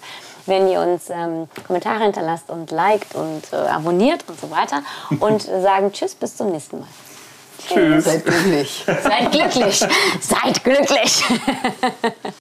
wenn 0.46 0.68
ihr 0.68 0.80
uns 0.80 1.10
ähm, 1.10 1.48
Kommentare 1.66 2.02
hinterlasst 2.02 2.50
und 2.50 2.70
liked 2.70 3.14
und 3.14 3.42
äh, 3.52 3.56
abonniert 3.56 4.24
und 4.28 4.40
so 4.40 4.50
weiter. 4.50 4.82
Und 5.20 5.42
sagen 5.42 5.92
Tschüss, 5.92 6.14
bis 6.14 6.36
zum 6.36 6.50
nächsten 6.50 6.80
Mal. 6.80 6.88
Tschüss. 7.68 8.04
Seid 8.04 8.24
glücklich. 8.24 8.84
Seid 8.86 9.32
glücklich. 9.32 9.84
Seid 10.20 10.64
glücklich. 10.64 11.24